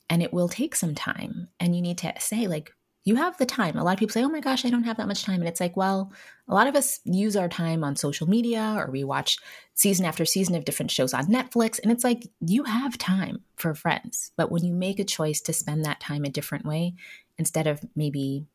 [0.10, 1.50] and it will take some time.
[1.60, 2.74] And you need to say, like,
[3.04, 3.78] you have the time.
[3.78, 5.40] A lot of people say, oh my gosh, I don't have that much time.
[5.40, 6.12] And it's like, well,
[6.48, 9.38] a lot of us use our time on social media or we watch
[9.74, 11.80] season after season of different shows on Netflix.
[11.82, 14.32] And it's like, you have time for friends.
[14.38, 16.94] But when you make a choice to spend that time a different way,
[17.38, 18.46] instead of maybe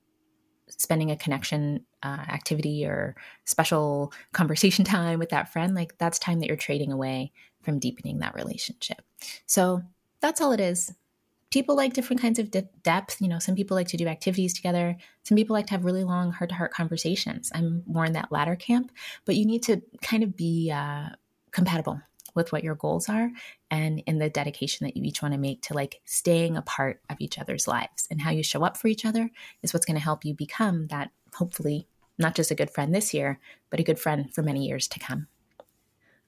[0.69, 6.39] spending a connection uh, activity or special conversation time with that friend, like that's time
[6.41, 7.33] that you're trading away
[7.63, 9.03] from deepening that relationship.
[9.47, 9.83] So
[10.21, 10.95] that's all it is.
[11.51, 13.21] People like different kinds of de- depth.
[13.21, 14.97] You know, some people like to do activities together.
[15.23, 17.51] Some people like to have really long heart to heart conversations.
[17.55, 18.91] I'm more in that latter camp,
[19.25, 21.11] but you need to kind of be uh,
[21.53, 22.01] compatible
[22.37, 23.31] with what your goals are
[23.71, 27.01] and in the dedication that you each want to make to like staying a part
[27.09, 29.31] of each other's lives and how you show up for each other
[29.63, 31.89] is what's going to help you become that hopefully
[32.19, 33.41] not just a good friend this year
[33.71, 35.27] but a good friend for many years to come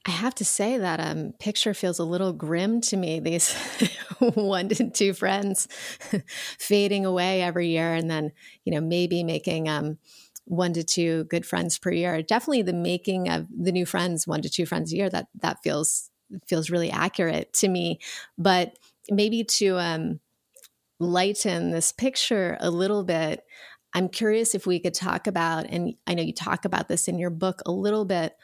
[0.08, 3.20] I have to say that um, picture feels a little grim to me.
[3.20, 3.54] These
[4.20, 5.68] one to two friends
[6.58, 8.32] fading away every year, and then
[8.64, 9.98] you know maybe making um,
[10.46, 12.22] one to two good friends per year.
[12.22, 15.10] Definitely the making of the new friends, one to two friends a year.
[15.10, 16.08] That that feels
[16.46, 17.98] feels really accurate to me.
[18.38, 18.78] But
[19.10, 20.20] maybe to um,
[20.98, 23.44] lighten this picture a little bit,
[23.92, 27.18] I'm curious if we could talk about, and I know you talk about this in
[27.18, 28.34] your book a little bit,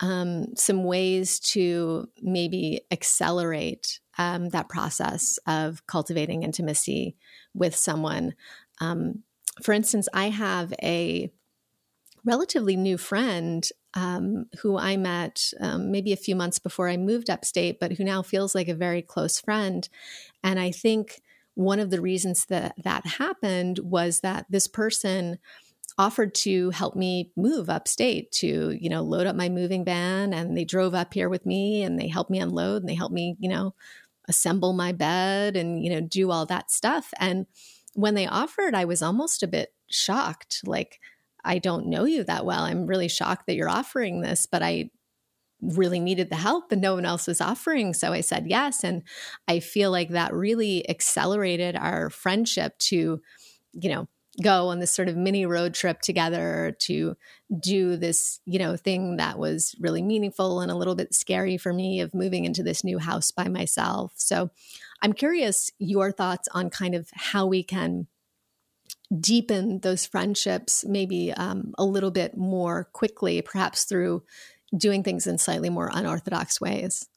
[0.00, 7.16] um, some ways to maybe accelerate um, that process of cultivating intimacy
[7.54, 8.34] with someone.
[8.80, 9.22] Um,
[9.62, 11.30] for instance, I have a
[12.24, 17.30] relatively new friend um, who I met um, maybe a few months before I moved
[17.30, 19.88] upstate, but who now feels like a very close friend.
[20.44, 21.22] And I think
[21.54, 25.38] one of the reasons that that happened was that this person
[25.98, 30.56] offered to help me move upstate to you know load up my moving van and
[30.56, 33.36] they drove up here with me and they helped me unload and they helped me
[33.38, 33.74] you know
[34.28, 37.46] assemble my bed and you know do all that stuff and
[37.94, 40.98] when they offered i was almost a bit shocked like
[41.46, 42.64] I don't know you that well.
[42.64, 44.90] I'm really shocked that you're offering this, but I
[45.62, 47.94] really needed the help and no one else was offering.
[47.94, 48.84] So I said yes.
[48.84, 49.02] And
[49.48, 53.22] I feel like that really accelerated our friendship to,
[53.72, 54.08] you know,
[54.42, 57.16] go on this sort of mini road trip together to
[57.58, 61.72] do this, you know, thing that was really meaningful and a little bit scary for
[61.72, 64.12] me of moving into this new house by myself.
[64.16, 64.50] So
[65.02, 68.06] I'm curious your thoughts on kind of how we can
[69.20, 74.22] deepen those friendships maybe um, a little bit more quickly, perhaps through
[74.76, 77.08] doing things in slightly more unorthodox ways.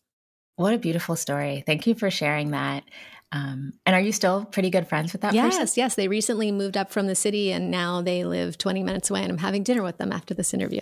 [0.55, 1.63] What a beautiful story.
[1.65, 2.83] Thank you for sharing that.
[3.31, 5.73] Um, and are you still pretty good friends with that yes, person?
[5.77, 9.21] Yes, They recently moved up from the city and now they live 20 minutes away,
[9.21, 10.81] and I'm having dinner with them after this interview.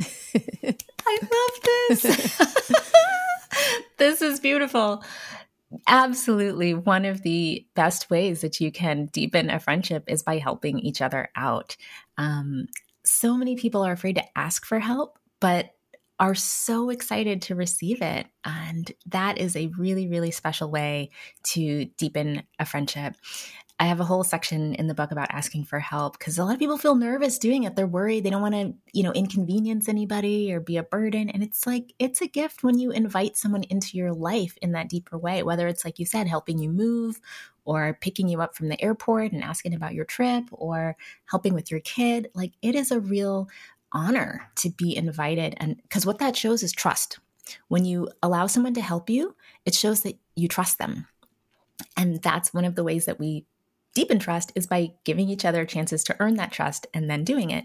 [0.34, 2.02] I love this.
[3.98, 5.02] this is beautiful.
[5.86, 6.74] Absolutely.
[6.74, 11.00] One of the best ways that you can deepen a friendship is by helping each
[11.00, 11.76] other out.
[12.18, 12.66] Um,
[13.04, 15.74] so many people are afraid to ask for help, but
[16.20, 18.26] are so excited to receive it.
[18.44, 21.10] And that is a really, really special way
[21.44, 23.16] to deepen a friendship.
[23.80, 26.52] I have a whole section in the book about asking for help because a lot
[26.52, 27.74] of people feel nervous doing it.
[27.74, 28.24] They're worried.
[28.24, 31.30] They don't want to, you know, inconvenience anybody or be a burden.
[31.30, 34.90] And it's like, it's a gift when you invite someone into your life in that
[34.90, 37.18] deeper way, whether it's like you said, helping you move
[37.64, 40.94] or picking you up from the airport and asking about your trip or
[41.24, 42.28] helping with your kid.
[42.34, 43.48] Like it is a real
[43.92, 45.54] honor to be invited.
[45.58, 47.18] And because what that shows is trust.
[47.68, 49.34] When you allow someone to help you,
[49.64, 51.06] it shows that you trust them.
[51.96, 53.46] And that's one of the ways that we
[53.94, 57.50] deepen trust is by giving each other chances to earn that trust and then doing
[57.50, 57.64] it.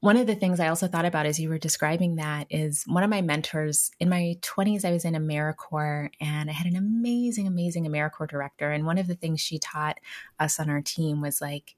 [0.00, 3.02] One of the things I also thought about as you were describing that is one
[3.02, 7.48] of my mentors in my 20s, I was in AmeriCorps and I had an amazing,
[7.48, 8.70] amazing AmeriCorps director.
[8.70, 9.98] And one of the things she taught
[10.38, 11.74] us on our team was like,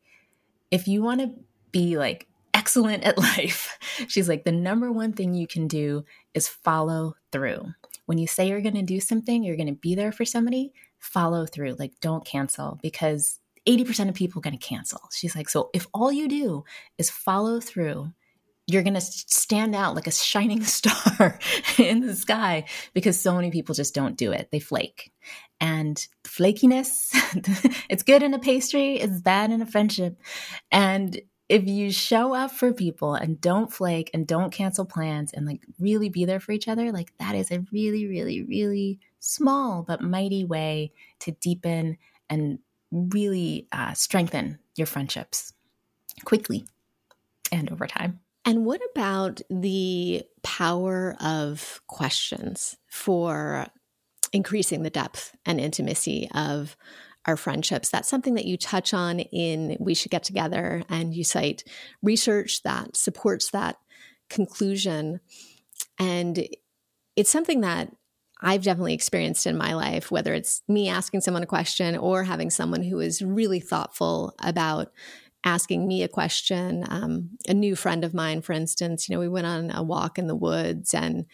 [0.70, 1.31] if you want to
[1.72, 2.26] be like
[2.61, 6.04] excellent at life, she's like, the number one thing you can do
[6.34, 7.64] is follow through.
[8.04, 10.72] When you say you're going to do something, you're going to be there for somebody,
[10.98, 11.76] follow through.
[11.78, 15.00] Like, don't cancel because 80% of people are going to cancel.
[15.12, 16.64] She's like, so if all you do
[16.98, 18.12] is follow through,
[18.66, 21.38] you're going to stand out like a shining star
[21.78, 24.48] in the sky because so many people just don't do it.
[24.52, 25.12] They flake.
[25.61, 27.11] And flakiness,
[27.88, 30.20] it's good in a pastry, it's bad in a friendship.
[30.70, 31.20] And
[31.51, 35.61] if you show up for people and don't flake and don't cancel plans and like
[35.80, 40.01] really be there for each other, like that is a really, really, really small but
[40.01, 41.98] mighty way to deepen
[42.30, 42.61] and
[42.92, 45.53] really uh, strengthen your friendships
[46.24, 46.66] quickly
[47.51, 48.20] and over time.
[48.44, 53.66] And what about the power of questions for
[54.32, 56.76] increasing the depth and intimacy of
[57.27, 57.91] our friendships?
[57.91, 61.64] That's something that you touch on in We Should Get Together, and you cite
[62.03, 63.77] research that supports that
[64.29, 65.21] conclusion.
[65.99, 66.47] And
[67.16, 67.93] it's something that
[68.43, 72.51] I've definitely experienced in my life, whether it's me asking someone a question or having
[72.51, 74.93] someone who is really thoughtful about
[75.45, 76.85] asking me a question.
[76.89, 80.18] Um, a new friend of mine, for instance, you know, we went on a walk
[80.18, 81.27] in the woods and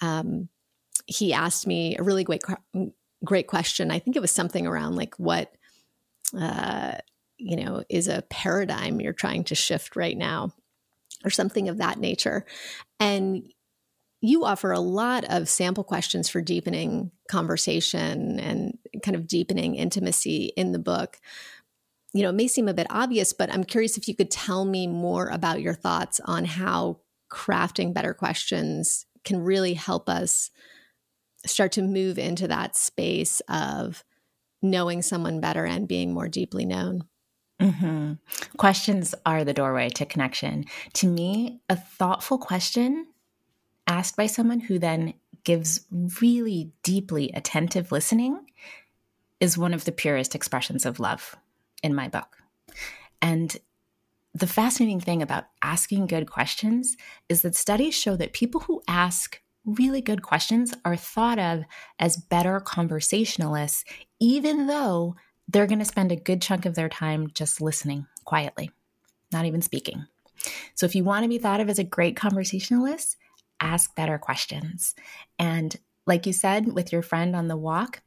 [0.00, 0.48] um,
[1.06, 2.42] he asked me a really great,
[3.24, 3.90] great question.
[3.90, 5.52] I think it was something around like what,
[6.38, 6.92] uh,
[7.36, 10.52] you know, is a paradigm you're trying to shift right now
[11.24, 12.44] or something of that nature.
[13.00, 13.48] And
[14.20, 20.52] you offer a lot of sample questions for deepening conversation and kind of deepening intimacy
[20.56, 21.18] in the book.
[22.14, 24.64] You know, it may seem a bit obvious, but I'm curious if you could tell
[24.64, 27.00] me more about your thoughts on how
[27.30, 30.50] crafting better questions can really help us
[31.46, 34.04] start to move into that space of
[34.62, 37.04] knowing someone better and being more deeply known.
[37.60, 38.14] Mm-hmm.
[38.56, 40.64] Questions are the doorway to connection.
[40.94, 43.06] To me, a thoughtful question
[43.86, 45.14] asked by someone who then
[45.44, 45.80] gives
[46.20, 48.46] really deeply attentive listening
[49.40, 51.36] is one of the purest expressions of love
[51.82, 52.38] in my book.
[53.20, 53.56] And
[54.32, 56.96] the fascinating thing about asking good questions
[57.28, 61.64] is that studies show that people who ask really good questions are thought of
[61.98, 63.84] as better conversationalists,
[64.20, 65.16] even though
[65.48, 68.70] they're going to spend a good chunk of their time just listening quietly,
[69.32, 70.06] not even speaking.
[70.74, 73.16] So, if you want to be thought of as a great conversationalist,
[73.60, 74.94] ask better questions.
[75.38, 78.02] And like you said with your friend on the walk,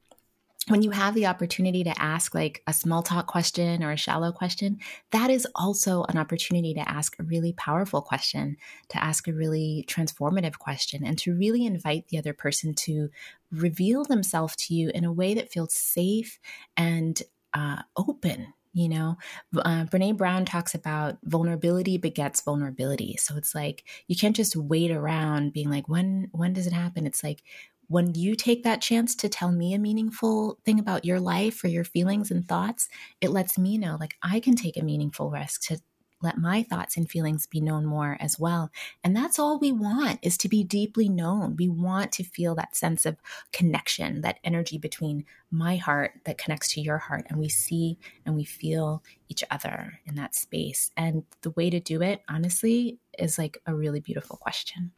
[0.69, 4.31] when you have the opportunity to ask like a small talk question or a shallow
[4.31, 4.79] question,
[5.11, 8.57] that is also an opportunity to ask a really powerful question,
[8.89, 13.09] to ask a really transformative question, and to really invite the other person to
[13.51, 16.39] reveal themselves to you in a way that feels safe
[16.75, 19.17] and uh, open you know?
[19.57, 23.17] Uh, Brené Brown talks about vulnerability begets vulnerability.
[23.17, 27.07] So it's like you can't just wait around being like when when does it happen?
[27.07, 27.43] It's like
[27.87, 31.67] when you take that chance to tell me a meaningful thing about your life or
[31.67, 32.89] your feelings and thoughts
[33.21, 35.77] it lets me know like i can take a meaningful risk to
[36.21, 38.71] let my thoughts and feelings be known more as well.
[39.03, 41.55] And that's all we want is to be deeply known.
[41.55, 43.17] We want to feel that sense of
[43.51, 47.25] connection, that energy between my heart that connects to your heart.
[47.29, 50.91] And we see and we feel each other in that space.
[50.97, 54.93] And the way to do it, honestly, is like a really beautiful question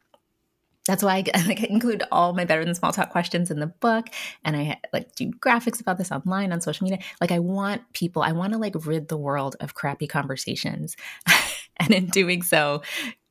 [0.86, 4.08] that's why I like include all my better than small talk questions in the book,
[4.44, 7.00] and I like do graphics about this online on social media.
[7.20, 10.96] Like I want people, I want to like rid the world of crappy conversations,
[11.76, 12.82] and in doing so,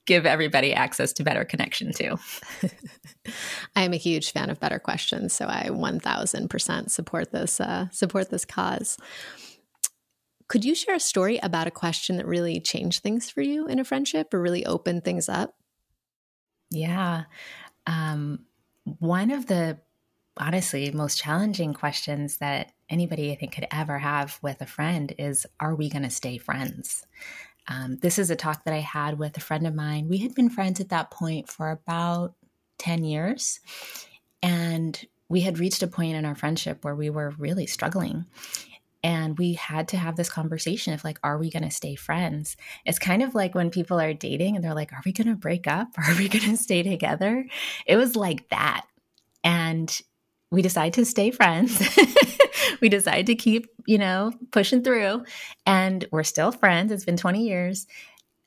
[0.06, 2.18] give everybody access to better connection too.
[3.76, 7.60] I am a huge fan of better questions, so I one thousand percent support this
[7.60, 8.98] uh, support this cause.
[10.48, 13.78] Could you share a story about a question that really changed things for you in
[13.78, 15.59] a friendship or really opened things up?
[16.70, 17.24] Yeah.
[17.88, 18.46] Um,
[19.00, 19.80] one of the
[20.38, 25.46] honestly most challenging questions that anybody I think could ever have with a friend is
[25.60, 27.06] Are we going to stay friends?
[27.68, 30.08] Um, this is a talk that I had with a friend of mine.
[30.08, 32.34] We had been friends at that point for about
[32.80, 33.60] 10 years.
[34.42, 38.26] And we had reached a point in our friendship where we were really struggling.
[39.04, 42.58] And we had to have this conversation of like, are we going to stay friends?
[42.86, 45.36] It's kind of like when people are dating and they're like, are we going to
[45.36, 45.88] break up?
[45.98, 47.46] Are we going to stay together?
[47.86, 48.86] It was like that.
[49.44, 49.98] And
[50.52, 51.82] we decided to stay friends.
[52.82, 55.24] we decided to keep, you know, pushing through.
[55.66, 56.92] And we're still friends.
[56.92, 57.88] It's been 20 years.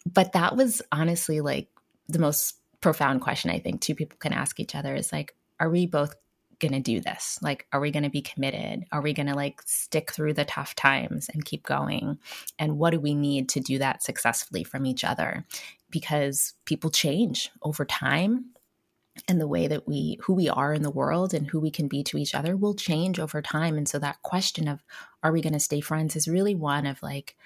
[0.04, 1.68] But that was honestly like
[2.08, 5.70] the most profound question I think two people can ask each other is like, are
[5.70, 6.14] we both
[6.62, 7.38] going to do this?
[7.42, 8.86] Like, are we going to be committed?
[8.92, 12.18] Are we going to like stick through the tough times and keep going?
[12.58, 15.44] And what do we need to do that successfully from each other?
[15.90, 18.46] Because people change over time
[19.28, 21.86] and the way that we who we are in the world and who we can
[21.86, 24.82] be to each other will change over time and so that question of
[25.22, 27.36] are we going to stay friends is really one of like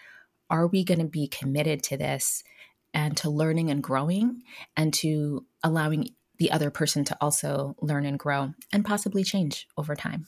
[0.49, 2.45] are we going to be committed to this
[2.95, 4.43] and to learning and growing
[4.77, 6.09] and to allowing
[6.39, 10.27] the other person to also learn and grow and possibly change over time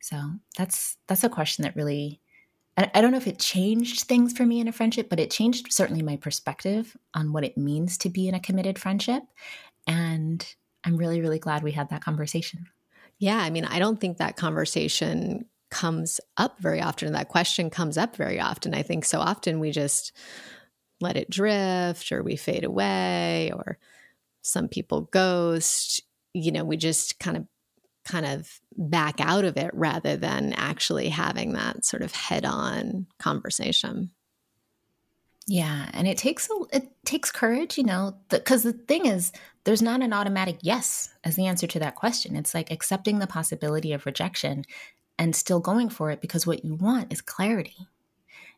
[0.00, 0.16] so
[0.56, 2.20] that's that's a question that really
[2.94, 5.72] I don't know if it changed things for me in a friendship, but it changed
[5.72, 9.22] certainly my perspective on what it means to be in a committed friendship.
[9.86, 10.46] And
[10.84, 12.66] I'm really, really glad we had that conversation.
[13.18, 13.36] Yeah.
[13.36, 17.12] I mean, I don't think that conversation comes up very often.
[17.12, 18.74] That question comes up very often.
[18.74, 20.12] I think so often we just
[21.00, 23.78] let it drift or we fade away or
[24.42, 26.02] some people ghost.
[26.32, 27.46] You know, we just kind of
[28.04, 33.06] kind of back out of it rather than actually having that sort of head on
[33.18, 34.10] conversation.
[35.46, 39.32] Yeah, and it takes a, it takes courage, you know, because the, the thing is,
[39.64, 42.36] there's not an automatic yes as the answer to that question.
[42.36, 44.64] It's like accepting the possibility of rejection
[45.18, 47.88] and still going for it because what you want is clarity.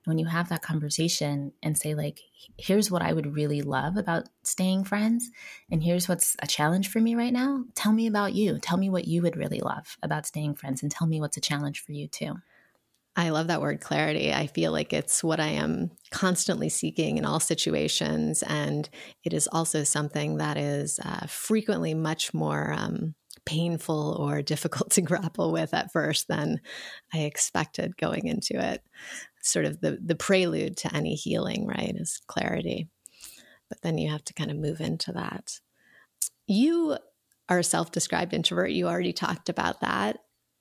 [0.05, 2.21] When you have that conversation and say like,
[2.57, 5.31] here's what I would really love about staying friends,
[5.71, 7.65] and here's what's a challenge for me right now.
[7.75, 8.59] Tell me about you.
[8.59, 11.41] Tell me what you would really love about staying friends, and tell me what's a
[11.41, 12.37] challenge for you too.
[13.15, 14.33] I love that word clarity.
[14.33, 18.43] I feel like it's what I am constantly seeking in all situations.
[18.43, 18.89] And
[19.23, 25.03] it is also something that is uh, frequently much more um, painful or difficult to
[25.03, 26.61] grapple with at first than
[27.13, 28.83] I expected going into it.
[29.43, 32.89] Sort of the, the prelude to any healing, right, is clarity.
[33.69, 35.59] But then you have to kind of move into that.
[36.47, 36.97] You
[37.49, 38.71] are a self described introvert.
[38.71, 40.19] You already talked about that.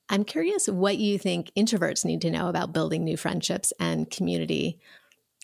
[0.10, 4.80] I'm curious what you think introverts need to know about building new friendships and community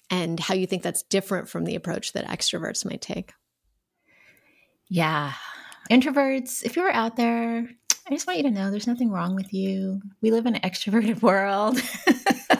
[0.09, 3.31] and how you think that's different from the approach that extroverts might take.
[4.89, 5.33] Yeah.
[5.89, 7.69] Introverts, if you're out there,
[8.07, 10.01] I just want you to know there's nothing wrong with you.
[10.21, 11.81] We live in an extroverted world.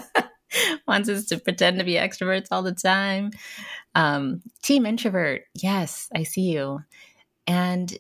[0.88, 3.32] Wants us to pretend to be extroverts all the time.
[3.96, 6.80] Um, team introvert, yes, I see you.
[7.46, 7.98] And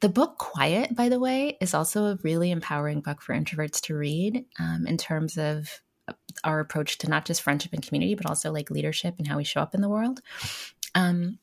[0.00, 3.94] the book Quiet, by the way, is also a really empowering book for introverts to
[3.94, 6.12] read um, in terms of uh,
[6.44, 9.44] our approach to not just friendship and community, but also like leadership and how we
[9.44, 10.20] show up in the world.
[10.94, 11.38] Um,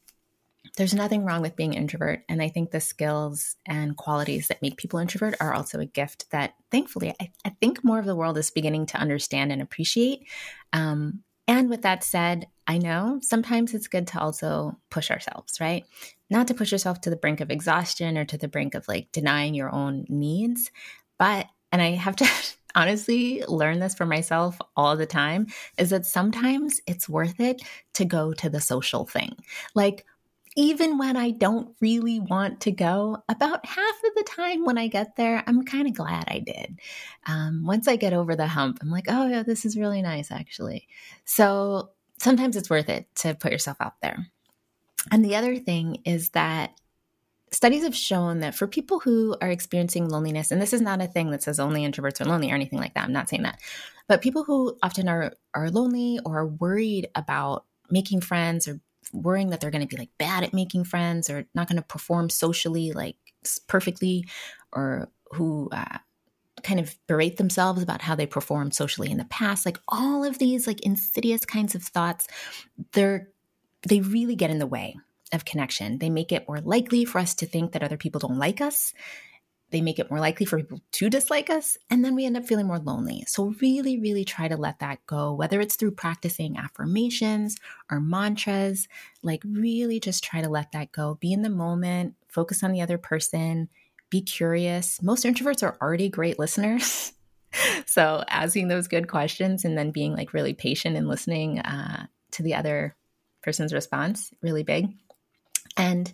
[0.78, 2.24] there's nothing wrong with being introvert.
[2.30, 6.30] And I think the skills and qualities that make people introvert are also a gift
[6.32, 10.28] that thankfully I, I think more of the world is beginning to understand and appreciate.
[10.72, 15.86] Um, and with that said, I know sometimes it's good to also push ourselves, right?
[16.30, 19.12] Not to push yourself to the brink of exhaustion or to the brink of like
[19.12, 20.72] denying your own needs,
[21.20, 22.30] but, and I have to
[22.76, 25.48] honestly learn this for myself all the time,
[25.78, 27.62] is that sometimes it's worth it
[27.96, 29.36] to go to the social thing.
[29.76, 30.06] Like,
[30.58, 34.88] even when I don't really want to go, about half of the time when I
[34.88, 36.80] get there, I'm kind of glad I did.
[37.26, 40.30] Um, once I get over the hump, I'm like, oh, yeah, this is really nice,
[40.30, 40.88] actually.
[41.24, 44.28] So sometimes it's worth it to put yourself out there.
[45.10, 46.72] And the other thing is that
[47.52, 51.08] studies have shown that for people who are experiencing loneliness, and this is not a
[51.08, 53.60] thing that says only introverts are lonely or anything like that, I'm not saying that,
[54.08, 58.80] but people who often are, are lonely or are worried about making friends or
[59.14, 61.88] worrying that they're going to be like bad at making friends or not going to
[61.88, 63.18] perform socially like
[63.68, 64.26] perfectly
[64.72, 65.98] or who uh,
[66.64, 70.38] kind of berate themselves about how they performed socially in the past like all of
[70.38, 72.28] these like insidious kinds of thoughts
[72.94, 73.30] they're
[73.88, 74.96] they really get in the way
[75.34, 76.00] of connection.
[76.00, 78.94] They make it more likely for us to think that other people don't like us
[79.72, 82.46] they make it more likely for people to dislike us, and then we end up
[82.46, 83.24] feeling more lonely.
[83.28, 87.58] So, really, really try to let that go, whether it's through practicing affirmations
[87.90, 88.88] or mantras,
[89.24, 91.18] like really just try to let that go.
[91.20, 93.70] Be in the moment, focus on the other person,
[94.10, 95.02] be curious.
[95.02, 97.14] Most introverts are already great listeners.
[97.86, 102.44] so, asking those good questions and then being like really patient and listening uh, to
[102.44, 102.96] the other
[103.42, 104.90] person's response, really big.
[105.78, 106.12] And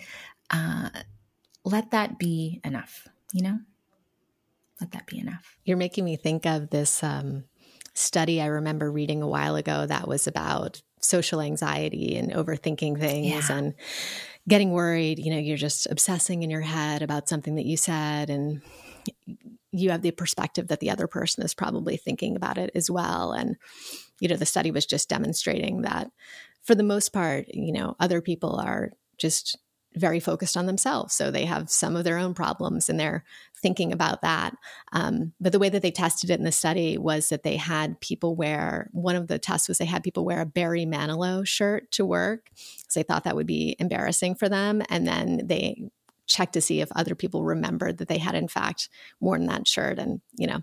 [0.52, 0.90] uh,
[1.66, 3.60] let that be enough you know?
[4.80, 5.58] Let that be enough.
[5.66, 7.46] You're making me think of this um,
[7.94, 13.50] study I remember reading a while ago that was about social anxiety and overthinking things
[13.50, 13.56] yeah.
[13.58, 13.74] and
[14.48, 15.20] getting worried.
[15.20, 18.62] You know, you're just obsessing in your head about something that you said, and
[19.72, 23.32] you have the perspective that the other person is probably thinking about it as well.
[23.32, 23.58] And,
[24.20, 26.12] you know, the study was just demonstrating that
[26.64, 29.58] for the most part, you know, other people are just
[29.98, 31.14] very focused on themselves.
[31.14, 33.24] So they have some of their own problems and they're
[33.56, 34.56] thinking about that.
[34.92, 38.00] Um, but the way that they tested it in the study was that they had
[38.00, 41.92] people wear one of the tests was they had people wear a Barry Manilow shirt
[41.94, 44.82] to work because they thought that would be embarrassing for them.
[44.90, 45.90] And then they
[46.28, 48.90] checked to see if other people remembered that they had, in fact,
[49.20, 49.98] worn that shirt.
[49.98, 50.62] And, you know,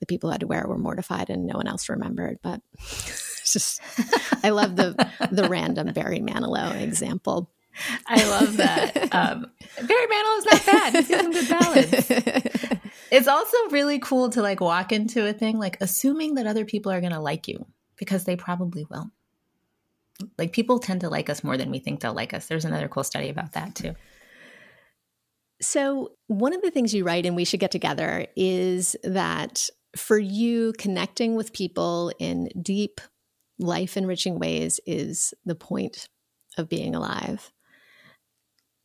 [0.00, 2.38] the people who had to wear it were mortified and no one else remembered.
[2.42, 2.60] But
[3.44, 3.80] just,
[4.42, 4.94] I love the,
[5.30, 7.50] the random Barry Manilow example.
[8.06, 9.14] I love that.
[9.14, 10.94] Um, Barry Manilow is not bad.
[10.94, 12.78] He's some good ballads.
[13.12, 16.90] It's also really cool to like walk into a thing like assuming that other people
[16.90, 17.66] are going to like you
[17.96, 19.10] because they probably will.
[20.38, 22.46] Like people tend to like us more than we think they'll like us.
[22.46, 23.94] There's another cool study about that too.
[25.60, 30.18] So, one of the things you write, and we should get together, is that for
[30.18, 33.00] you, connecting with people in deep,
[33.58, 36.08] life enriching ways is the point
[36.56, 37.52] of being alive.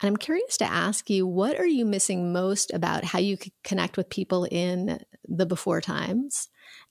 [0.01, 3.97] And I'm curious to ask you, what are you missing most about how you connect
[3.97, 6.49] with people in the before times?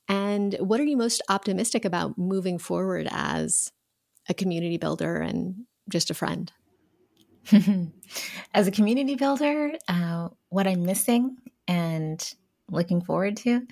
[0.09, 3.72] And what are you most optimistic about moving forward as
[4.28, 6.50] a community builder and just a friend?
[8.54, 11.36] as a community builder, uh, what I'm missing
[11.68, 12.34] and
[12.70, 13.66] looking forward to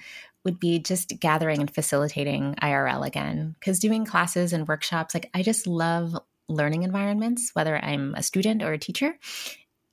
[0.45, 3.57] would be just gathering and facilitating IRL again.
[3.59, 6.17] Because doing classes and workshops, like I just love
[6.49, 9.19] learning environments, whether I'm a student or a teacher.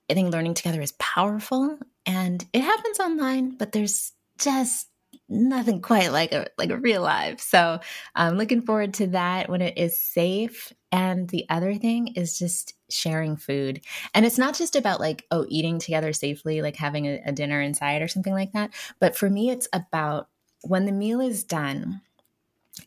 [0.09, 4.87] I think learning together is powerful and it happens online, but there's just
[5.29, 7.39] nothing quite like a like a real life.
[7.39, 7.79] So
[8.15, 10.73] I'm looking forward to that when it is safe.
[10.91, 13.81] And the other thing is just sharing food.
[14.13, 17.61] And it's not just about like, oh, eating together safely, like having a, a dinner
[17.61, 18.71] inside or something like that.
[18.99, 20.27] But for me, it's about
[20.63, 22.01] when the meal is done,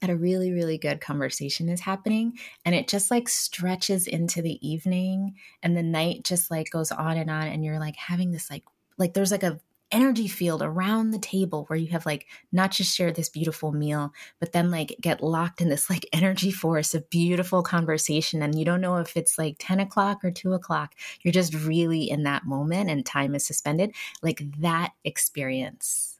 [0.00, 4.66] and a really really good conversation is happening and it just like stretches into the
[4.66, 8.50] evening and the night just like goes on and on and you're like having this
[8.50, 8.64] like
[8.98, 9.60] like there's like a
[9.94, 14.12] energy field around the table where you have like not just shared this beautiful meal
[14.40, 18.64] but then like get locked in this like energy force of beautiful conversation and you
[18.64, 20.94] don't know if it's like 10 o'clock or 2 o'clock.
[21.22, 23.94] You're just really in that moment and time is suspended.
[24.20, 26.18] Like that experience.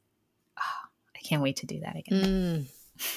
[0.56, 2.22] Oh, i can't wait to do that again.
[2.22, 2.66] Mm.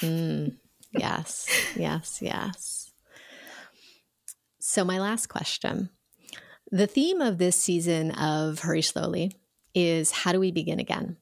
[0.01, 0.55] Mm,
[0.91, 2.91] yes, yes, yes.
[4.59, 5.89] So, my last question
[6.69, 9.31] the theme of this season of Hurry Slowly
[9.73, 11.17] is how do we begin again?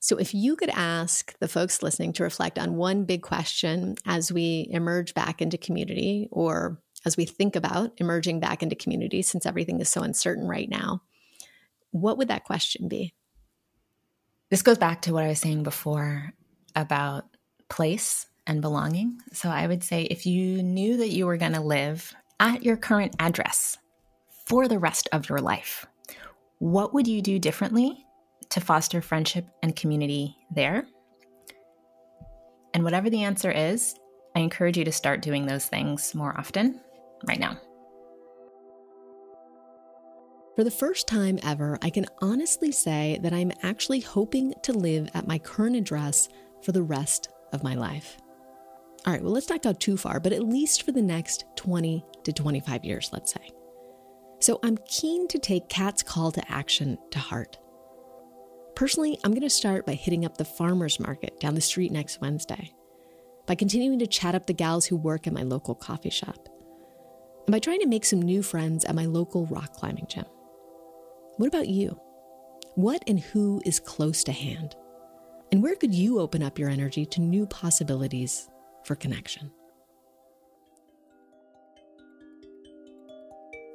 [0.00, 4.30] So, if you could ask the folks listening to reflect on one big question as
[4.30, 9.46] we emerge back into community, or as we think about emerging back into community, since
[9.46, 11.02] everything is so uncertain right now,
[11.90, 13.14] what would that question be?
[14.50, 16.34] This goes back to what I was saying before
[16.76, 17.24] about
[17.68, 19.20] place and belonging.
[19.32, 22.76] So I would say if you knew that you were going to live at your
[22.76, 23.78] current address
[24.46, 25.86] for the rest of your life,
[26.58, 28.04] what would you do differently
[28.50, 30.86] to foster friendship and community there?
[32.74, 33.94] And whatever the answer is,
[34.36, 36.80] I encourage you to start doing those things more often
[37.26, 37.58] right now.
[40.56, 45.08] For the first time ever, I can honestly say that I'm actually hoping to live
[45.14, 46.28] at my current address
[46.62, 48.18] for the rest of my life.
[49.06, 52.04] All right, well, let's not go too far, but at least for the next 20
[52.24, 53.50] to 25 years, let's say.
[54.40, 57.58] So I'm keen to take Kat's call to action to heart.
[58.74, 62.20] Personally, I'm going to start by hitting up the farmer's market down the street next
[62.20, 62.72] Wednesday,
[63.46, 66.48] by continuing to chat up the gals who work at my local coffee shop,
[67.46, 70.24] and by trying to make some new friends at my local rock climbing gym.
[71.36, 72.00] What about you?
[72.74, 74.74] What and who is close to hand?
[75.54, 78.50] And where could you open up your energy to new possibilities
[78.82, 79.52] for connection?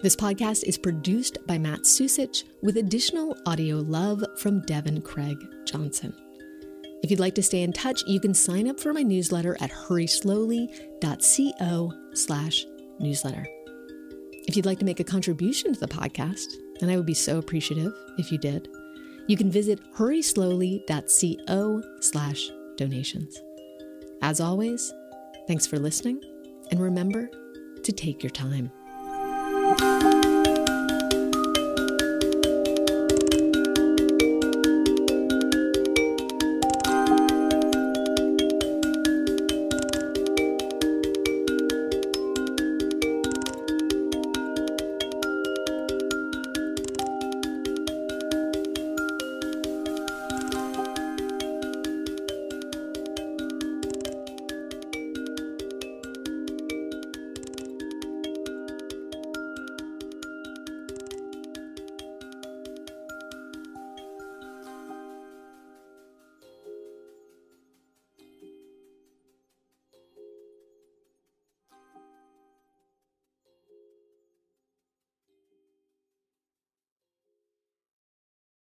[0.02, 6.14] This podcast is produced by Matt Susich with additional audio love from Devin Craig Johnson.
[7.02, 9.72] If you'd like to stay in touch, you can sign up for my newsletter at
[9.72, 12.66] hurryslowly.co slash
[13.00, 13.48] newsletter.
[14.50, 17.38] If you'd like to make a contribution to the podcast, and I would be so
[17.38, 18.68] appreciative if you did,
[19.30, 23.40] you can visit hurryslowly.co slash donations.
[24.24, 24.92] As always,
[25.48, 26.20] thanks for listening,
[26.72, 27.30] and remember
[27.84, 28.72] to take your time.